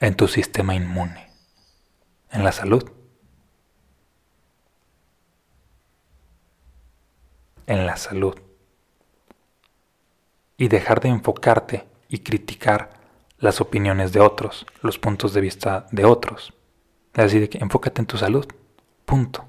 en 0.00 0.14
tu 0.14 0.28
sistema 0.28 0.74
inmune, 0.74 1.30
en 2.30 2.44
la 2.44 2.52
salud, 2.52 2.90
en 7.66 7.86
la 7.86 7.96
salud. 7.96 8.38
Y 10.56 10.68
dejar 10.68 11.00
de 11.00 11.08
enfocarte 11.08 11.88
y 12.08 12.18
criticar 12.18 12.97
las 13.38 13.60
opiniones 13.60 14.12
de 14.12 14.20
otros, 14.20 14.66
los 14.82 14.98
puntos 14.98 15.32
de 15.32 15.40
vista 15.40 15.86
de 15.90 16.04
otros. 16.04 16.52
Es 17.14 17.32
decir, 17.32 17.48
que 17.48 17.58
enfócate 17.58 18.00
en 18.00 18.06
tu 18.06 18.16
salud. 18.16 18.46
Punto. 19.04 19.44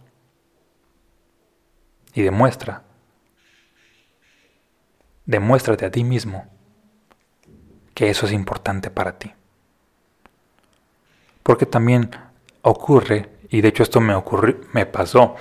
Y 2.13 2.21
demuestra. 2.21 2.83
Demuéstrate 5.25 5.85
a 5.85 5.91
ti 5.91 6.03
mismo 6.03 6.47
que 7.93 8.09
eso 8.09 8.25
es 8.25 8.31
importante 8.31 8.89
para 8.89 9.17
ti. 9.19 9.33
Porque 11.43 11.65
también 11.65 12.09
ocurre, 12.61 13.29
y 13.49 13.61
de 13.61 13.67
hecho 13.67 13.83
esto 13.83 13.99
me 13.99 14.13
ocurrió, 14.15 14.57
me 14.73 14.85
pasó, 14.85 15.35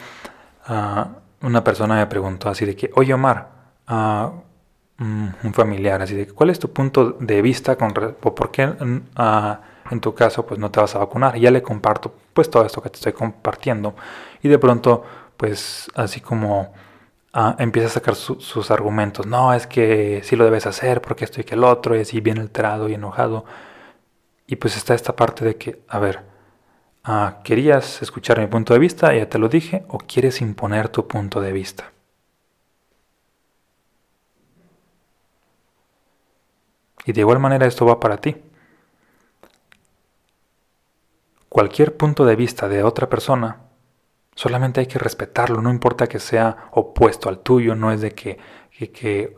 uh, 0.69 1.47
una 1.47 1.63
persona 1.63 1.97
me 1.97 2.07
preguntó 2.07 2.49
así 2.49 2.65
de 2.65 2.75
que, 2.75 2.91
oye 2.95 3.15
Omar, 3.15 3.51
uh, 3.89 4.48
un 5.01 5.55
familiar, 5.55 6.03
así 6.03 6.15
de 6.15 6.27
cuál 6.27 6.51
es 6.51 6.59
tu 6.59 6.73
punto 6.73 7.13
de 7.21 7.41
vista 7.43 7.77
con 7.77 7.93
por 7.93 8.51
qué 8.51 8.67
mm, 8.67 9.01
ah, 9.17 9.61
en 9.91 10.01
tu 10.01 10.15
caso 10.15 10.45
pues 10.47 10.59
no 10.61 10.71
te 10.71 10.81
vas 10.81 10.95
a 10.95 10.99
vacunar. 10.99 11.37
Y 11.37 11.41
ya 11.43 11.51
le 11.51 11.63
comparto 11.63 12.15
pues 12.35 12.51
todo 12.51 12.65
esto 12.65 12.83
que 12.83 12.91
te 12.91 12.97
estoy 12.97 13.13
compartiendo 13.13 13.95
y 14.43 14.49
de 14.49 14.59
pronto 14.59 15.05
pues 15.37 15.89
así 15.95 16.21
como 16.21 16.73
ah, 17.33 17.57
empieza 17.59 17.89
a 17.89 17.91
sacar 17.93 18.15
sus 18.17 18.71
argumentos. 18.71 19.27
No, 19.27 19.55
es 19.55 19.67
que 19.67 20.21
sí 20.25 20.37
lo 20.37 20.45
debes 20.45 20.67
hacer 20.67 21.01
porque 21.03 21.25
esto 21.25 21.41
y 21.41 21.45
que 21.45 21.55
el 21.55 21.65
otro 21.65 21.97
y 21.97 22.01
así 22.01 22.21
bien 22.21 22.39
alterado 22.39 22.89
y 22.89 22.95
enojado. 22.95 23.45
Y 24.47 24.57
pues 24.57 24.77
está 24.77 24.95
esta 24.95 25.15
parte 25.15 25.45
de 25.45 25.57
que, 25.57 25.83
a 25.89 25.99
ver, 25.99 26.25
ah, 27.05 27.41
¿querías 27.45 28.03
escuchar 28.03 28.41
mi 28.41 28.47
punto 28.47 28.73
de 28.75 28.81
vista? 28.81 29.15
Ya 29.15 29.29
te 29.29 29.39
lo 29.39 29.49
dije. 29.49 29.85
¿O 29.89 29.99
quieres 29.99 30.41
imponer 30.41 30.89
tu 30.89 31.07
punto 31.07 31.41
de 31.41 31.53
vista? 31.53 31.93
Y 37.09 37.13
de 37.13 37.23
igual 37.23 37.39
manera 37.39 37.65
esto 37.65 37.87
va 37.87 37.99
para 37.99 38.19
ti. 38.19 38.37
Cualquier 41.49 41.97
punto 41.97 42.27
de 42.27 42.37
vista 42.37 42.69
de 42.69 42.83
otra 42.83 43.09
persona, 43.09 43.63
solamente 44.35 44.81
hay 44.81 44.87
que 44.87 44.99
respetarlo, 44.99 45.63
no 45.63 45.71
importa 45.71 46.07
que 46.07 46.19
sea 46.19 46.69
opuesto 46.73 47.31
al 47.31 47.39
tuyo, 47.39 47.75
no 47.75 47.93
es 47.93 48.03
de 48.03 48.11
que, 48.11 48.39
que, 48.93 49.35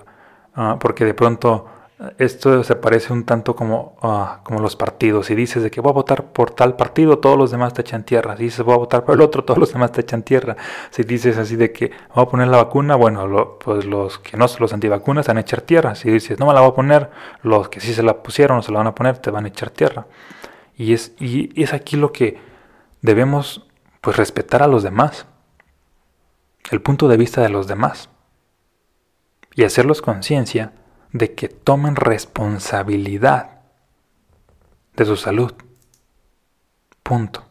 ah, 0.57 0.79
porque 0.81 1.05
de 1.05 1.15
pronto 1.15 1.67
esto 2.17 2.65
se 2.65 2.77
parece 2.77 3.13
un 3.13 3.25
tanto 3.25 3.55
como, 3.55 3.97
ah, 4.01 4.41
como 4.45 4.61
los 4.61 4.75
partidos. 4.75 5.27
Si 5.27 5.35
dices 5.35 5.63
de 5.63 5.71
que 5.71 5.83
voy 5.83 5.91
a 5.91 5.95
votar 5.95 6.33
por 6.33 6.51
tal 6.51 6.75
partido, 6.75 7.19
todos 7.19 7.37
los 7.37 7.51
demás 7.51 7.75
te 7.75 7.83
echan 7.83 8.05
tierra. 8.05 8.37
Si 8.39 8.45
dices 8.45 8.65
voy 8.65 8.75
a 8.75 8.79
votar 8.79 9.05
por 9.05 9.17
el 9.17 9.21
otro, 9.21 9.45
todos 9.45 9.59
los 9.59 9.73
demás 9.73 9.93
te 9.93 10.01
echan 10.01 10.23
tierra. 10.23 10.57
Si 10.91 11.03
dices 11.03 11.37
así 11.37 11.57
de 11.57 11.73
que 11.73 11.91
voy 12.15 12.25
a 12.25 12.27
poner 12.27 12.49
la 12.49 12.57
vacuna, 12.57 12.97
bueno, 12.97 13.59
pues 13.63 13.85
los 13.85 14.19
que 14.19 14.39
no 14.39 14.49
son 14.49 14.63
los 14.63 14.73
antivacunas 14.73 15.27
van 15.27 15.37
a 15.37 15.41
echar 15.41 15.61
tierra. 15.61 15.95
Si 15.95 16.11
dices 16.11 16.39
no 16.39 16.47
me 16.47 16.55
la 16.55 16.61
voy 16.61 16.71
a 16.71 16.75
poner, 16.75 17.11
los 17.43 17.69
que 17.69 17.81
sí 17.81 17.93
se 17.93 18.03
la 18.03 18.23
pusieron 18.23 18.59
o 18.59 18.63
se 18.63 18.73
la 18.73 18.79
van 18.79 18.87
a 18.87 18.95
poner 18.95 19.19
te 19.19 19.31
van 19.31 19.45
a 19.45 19.49
echar 19.49 19.69
tierra. 19.69 20.07
Y 20.77 20.95
es, 20.95 21.13
y 21.19 21.63
es 21.63 21.75
aquí 21.75 21.97
lo 21.97 22.13
que 22.13 22.39
debemos 23.03 23.67
pues 24.01 24.17
respetar 24.17 24.63
a 24.63 24.69
los 24.69 24.83
demás. 24.83 25.27
El 26.71 26.81
punto 26.81 27.09
de 27.09 27.19
vista 27.19 27.43
de 27.43 27.51
los 27.51 27.67
demás. 27.67 28.09
Y 29.55 29.65
hacerlos 29.65 30.01
conciencia 30.01 30.73
de 31.13 31.35
que 31.35 31.49
tomen 31.49 31.97
responsabilidad 31.97 33.61
de 34.95 35.05
su 35.05 35.17
salud. 35.17 35.53
Punto. 37.03 37.47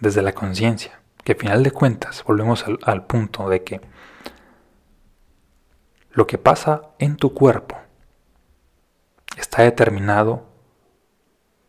Desde 0.00 0.22
la 0.22 0.32
conciencia. 0.32 1.00
que 1.24 1.32
al 1.32 1.38
final 1.38 1.62
de 1.62 1.70
cuentas 1.70 2.24
volvemos 2.24 2.66
al, 2.66 2.80
al 2.82 3.06
punto 3.06 3.48
de 3.48 3.62
que 3.62 3.80
lo 6.10 6.26
que 6.26 6.36
pasa 6.36 6.82
en 6.98 7.16
tu 7.16 7.32
cuerpo 7.32 7.78
está 9.36 9.62
determinado 9.62 10.48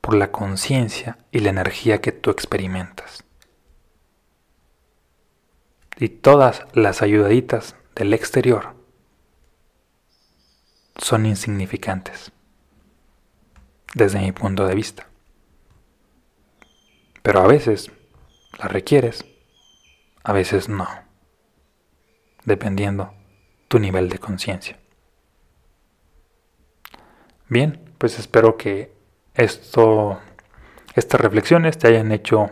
por 0.02 0.15
la 0.15 0.32
conciencia 0.32 1.19
y 1.32 1.39
la 1.39 1.52
energía 1.52 2.02
que 2.02 2.12
tú 2.12 2.32
experimentas. 2.32 3.24
Y 5.98 6.10
todas 6.10 6.65
las 6.74 7.04
ayudaditas 7.04 7.76
del 7.96 8.13
exterior 8.13 8.74
son 10.97 11.25
insignificantes 11.25 12.32
desde 13.93 14.19
mi 14.19 14.32
punto 14.32 14.65
de 14.65 14.75
vista. 14.75 15.08
Pero 17.21 17.41
a 17.41 17.47
veces 17.47 17.91
las 18.60 18.71
requieres, 18.71 19.25
a 20.23 20.34
veces 20.34 20.69
no, 20.69 20.88
dependiendo 22.45 23.13
tu 23.67 23.79
nivel 23.79 24.10
de 24.10 24.19
conciencia. 24.19 24.77
Bien, 27.49 27.93
pues 27.97 28.19
espero 28.19 28.58
que 28.58 28.93
esto, 29.36 30.19
estas 30.95 31.21
reflexiones 31.21 31.77
te 31.77 31.88
hayan 31.88 32.12
hecho, 32.12 32.51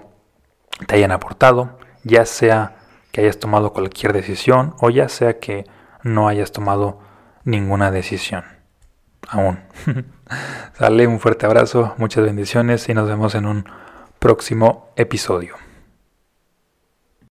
te 0.87 0.95
hayan 0.95 1.11
aportado, 1.11 1.77
ya 2.03 2.25
sea 2.25 2.77
que 3.11 3.21
hayas 3.21 3.39
tomado 3.39 3.73
cualquier 3.73 4.13
decisión 4.13 4.75
o 4.79 4.89
ya 4.89 5.09
sea 5.09 5.39
que 5.39 5.65
no 6.03 6.27
hayas 6.27 6.51
tomado 6.51 6.99
ninguna 7.43 7.91
decisión 7.91 8.43
aún. 9.27 9.59
Sale 10.77 11.07
un 11.07 11.19
fuerte 11.19 11.45
abrazo, 11.45 11.95
muchas 11.97 12.23
bendiciones 12.25 12.87
y 12.89 12.93
nos 12.93 13.07
vemos 13.07 13.35
en 13.35 13.45
un 13.45 13.65
próximo 14.19 14.91
episodio. 14.95 15.55